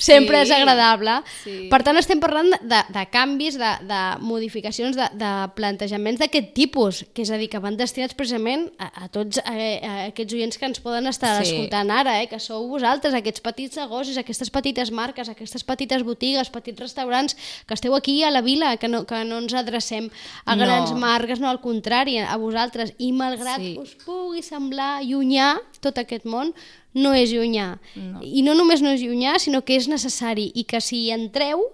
sempre 0.00 0.38
Sí, 0.40 0.46
és 0.48 0.50
agradable. 0.56 1.18
sí. 1.44 1.56
Per 1.70 1.82
tant, 1.84 1.98
estem 2.00 2.20
parlant 2.22 2.48
de, 2.50 2.80
de, 2.88 3.02
canvis, 3.12 3.58
de, 3.60 3.70
de 3.86 4.00
modificacions, 4.24 4.96
de, 4.96 5.06
de 5.20 5.30
plantejaments 5.56 6.18
d'aquest 6.22 6.54
tipus, 6.56 7.02
que 7.14 7.22
és 7.26 7.30
a 7.30 7.36
dir, 7.40 7.50
que 7.52 7.60
van 7.60 7.76
destinats 7.76 8.16
precisament 8.16 8.68
a, 8.80 8.88
a 9.04 9.08
tots 9.12 9.38
a, 9.44 9.52
a 9.52 9.92
aquests 10.08 10.34
oients 10.38 10.56
que 10.58 10.66
ens 10.70 10.80
poden 10.80 11.06
estar 11.10 11.36
Sí. 11.44 11.52
escoltant 11.52 11.90
ara, 11.94 12.16
eh? 12.22 12.26
que 12.30 12.40
sou 12.42 12.66
vosaltres, 12.68 13.14
aquests 13.14 13.40
petits 13.44 13.76
negocis, 13.78 14.16
aquestes 14.18 14.50
petites 14.50 14.90
marques, 14.90 15.28
aquestes 15.28 15.62
petites 15.64 16.02
botigues, 16.02 16.50
petits 16.50 16.80
restaurants, 16.80 17.36
que 17.66 17.74
esteu 17.76 17.94
aquí 17.94 18.22
a 18.24 18.30
la 18.32 18.40
vila, 18.42 18.76
que 18.80 18.88
no, 18.88 19.04
que 19.06 19.20
no 19.24 19.38
ens 19.44 19.54
adrecem 19.54 20.08
a 20.44 20.56
No. 20.56 20.64
grans 20.64 20.92
marques, 20.96 21.40
no, 21.40 21.48
al 21.48 21.60
contrari, 21.60 22.18
a 22.18 22.36
vosaltres. 22.36 22.94
I 22.98 23.12
malgrat 23.12 23.60
Sí. 23.60 23.76
us 23.78 23.94
pugui 24.04 24.42
semblar 24.42 25.02
llunyà 25.04 25.58
tot 25.90 25.98
aquest 26.06 26.24
món, 26.24 26.54
no 26.94 27.12
és 27.14 27.34
llunyà. 27.34 27.74
No. 27.98 28.22
I 28.22 28.42
no 28.46 28.54
només 28.54 28.80
no 28.82 28.94
és 28.94 29.02
llunyà, 29.02 29.36
sinó 29.42 29.60
que 29.66 29.76
és 29.76 29.90
necessari 29.90 30.50
i 30.54 30.64
que 30.64 30.80
si 30.80 31.04
hi 31.04 31.10
entreu 31.14 31.66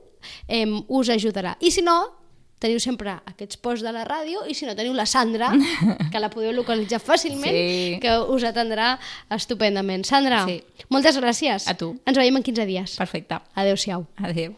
eh, 0.49 0.67
us 0.89 1.09
ajudarà. 1.13 1.57
I 1.61 1.71
si 1.71 1.85
no, 1.85 2.01
teniu 2.59 2.81
sempre 2.81 3.13
aquests 3.29 3.59
posts 3.61 3.85
de 3.85 3.93
la 3.93 4.07
ràdio 4.09 4.47
i 4.49 4.55
si 4.57 4.65
no 4.67 4.73
teniu 4.75 4.95
la 4.97 5.05
Sandra, 5.07 5.51
que 6.13 6.21
la 6.23 6.31
podeu 6.33 6.55
localitzar 6.57 7.01
fàcilment, 7.05 7.53
Sí. 7.53 7.99
que 8.01 8.15
us 8.33 8.45
atendrà 8.49 8.95
estupendament. 9.37 10.05
Sandra, 10.09 10.45
Sí. 10.49 10.63
moltes 10.89 11.19
gràcies. 11.21 11.69
A 11.69 11.75
tu. 11.77 11.95
Ens 12.07 12.17
veiem 12.17 12.37
en 12.37 12.43
15 12.43 12.65
dies. 12.67 12.97
Perfecte. 12.97 13.39
Adéu-siau. 13.55 14.07
Adéu. 14.17 14.55